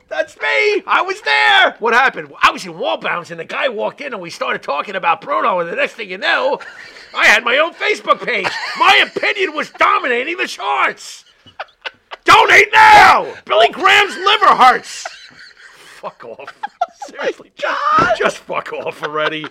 [0.08, 0.82] That's me.
[0.86, 1.76] I was there.
[1.78, 2.32] What happened?
[2.42, 5.20] I was in wall bounce, and the guy walked in, and we started talking about
[5.20, 5.60] Bruno.
[5.60, 6.58] And the next thing you know,
[7.14, 8.48] I had my own Facebook page.
[8.78, 11.24] My opinion was dominating the charts.
[12.24, 13.32] Donate now.
[13.44, 15.06] Billy Graham's liver hurts.
[16.00, 16.54] Fuck off.
[17.10, 19.44] Seriously, just, just fuck off already.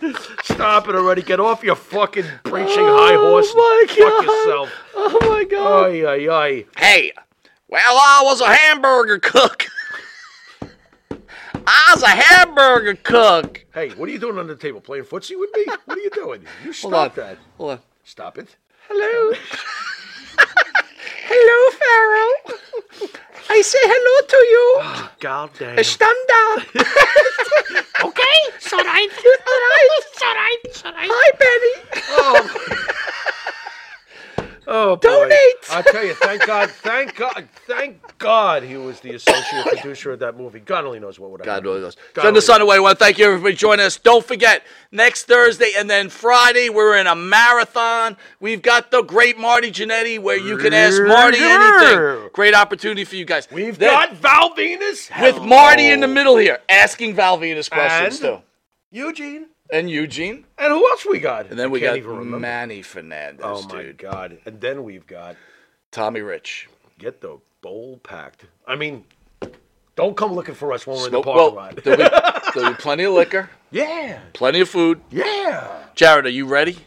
[0.44, 1.22] Stop it already.
[1.22, 3.54] Get off your fucking preaching high oh horse.
[3.56, 3.98] my God.
[3.98, 4.72] Fuck yourself.
[4.96, 5.86] Oh my god.
[5.92, 6.66] Ay, ay, ay.
[6.78, 7.12] Hey,
[7.68, 9.66] well, I was a hamburger cook.
[11.72, 13.66] I was a hamburger cook.
[13.74, 14.82] Hey, what are you doing under the table?
[14.82, 15.66] Playing footsie with me?
[15.86, 16.42] What are you doing?
[16.64, 17.12] You Hold on.
[17.12, 17.38] stop that.
[17.58, 17.80] Hold on.
[18.04, 18.56] Stop it.
[18.88, 19.38] Hello.
[21.32, 22.36] Hello, Pharaoh.
[23.50, 24.66] I say hello to you.
[24.82, 25.80] Ah, God damn.
[25.80, 26.58] Eh, stand down.
[28.10, 29.10] okay, it's all right.
[29.10, 30.60] All right, it's all right.
[30.66, 31.10] It's all right.
[31.12, 31.76] Hi, Betty.
[32.10, 32.42] Oh,
[34.70, 35.10] oh boy.
[35.10, 35.40] Donate.
[35.72, 40.20] I tell you, thank God, thank God, thank God he was the associate producer of
[40.20, 40.60] that movie.
[40.60, 41.98] God only knows what would have God really knows.
[42.14, 42.80] God Send us only on the way.
[42.80, 43.98] Want thank you everybody for joining us.
[43.98, 48.16] Don't forget, next Thursday and then Friday, we're in a marathon.
[48.40, 52.30] We've got the great Marty Jannetty where you can ask Marty anything.
[52.34, 53.48] Great opportunity for you guys.
[53.52, 58.22] We've Then- got Val Venis with Marty in the middle here, asking Val Venis questions
[58.22, 58.38] And?
[58.38, 58.44] too.
[58.92, 59.48] Eugene.
[59.72, 60.46] And Eugene.
[60.58, 61.48] And who else we got?
[61.50, 62.02] And then we got.
[62.04, 63.98] Manny Fernandez, Oh my dude.
[63.98, 64.38] God!
[64.46, 65.36] And then we've got
[65.92, 66.68] Tommy Rich.
[66.98, 68.46] get the bowl packed.
[68.68, 69.06] I mean,
[69.96, 71.84] don't come looking for us when we're in the parking well, lot.
[71.84, 72.18] there'll, be,
[72.56, 75.02] there'll be plenty of liquor, yeah, plenty of food.
[75.12, 75.68] yeah.
[75.96, 76.78] Jarrett, are you ready?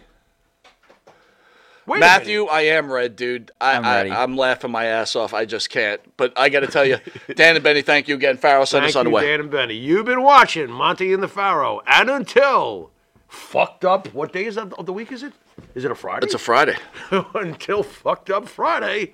[1.86, 3.50] Wait Matthew, I am red, dude.
[3.60, 4.10] I, I'm ready.
[4.10, 5.34] I'm laughing my ass off.
[5.34, 6.00] I just can't.
[6.16, 6.98] But I got to tell you,
[7.34, 8.36] Dan and Benny, thank you again.
[8.36, 9.26] Pharaoh, send Thank us on the way.
[9.26, 9.74] Dan and Benny.
[9.74, 12.90] You've been watching Monte and the Pharaoh, and until
[13.26, 14.12] fucked up.
[14.14, 15.10] What day is that of the week?
[15.10, 15.32] Is it?
[15.74, 16.24] Is it a Friday?
[16.24, 16.76] It's a Friday.
[17.34, 19.12] until fucked up Friday.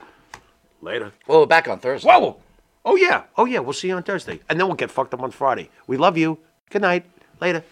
[0.83, 1.13] Later.
[1.27, 2.09] Well, we're back on Thursday.
[2.09, 2.37] Whoa.
[2.85, 3.25] Oh yeah.
[3.37, 3.61] Oh yeah.
[3.61, 5.71] We'll see you on Thursday, and then we'll get fucked up on Friday.
[5.87, 6.39] We love you.
[6.71, 7.07] Good night.
[7.41, 7.65] Later.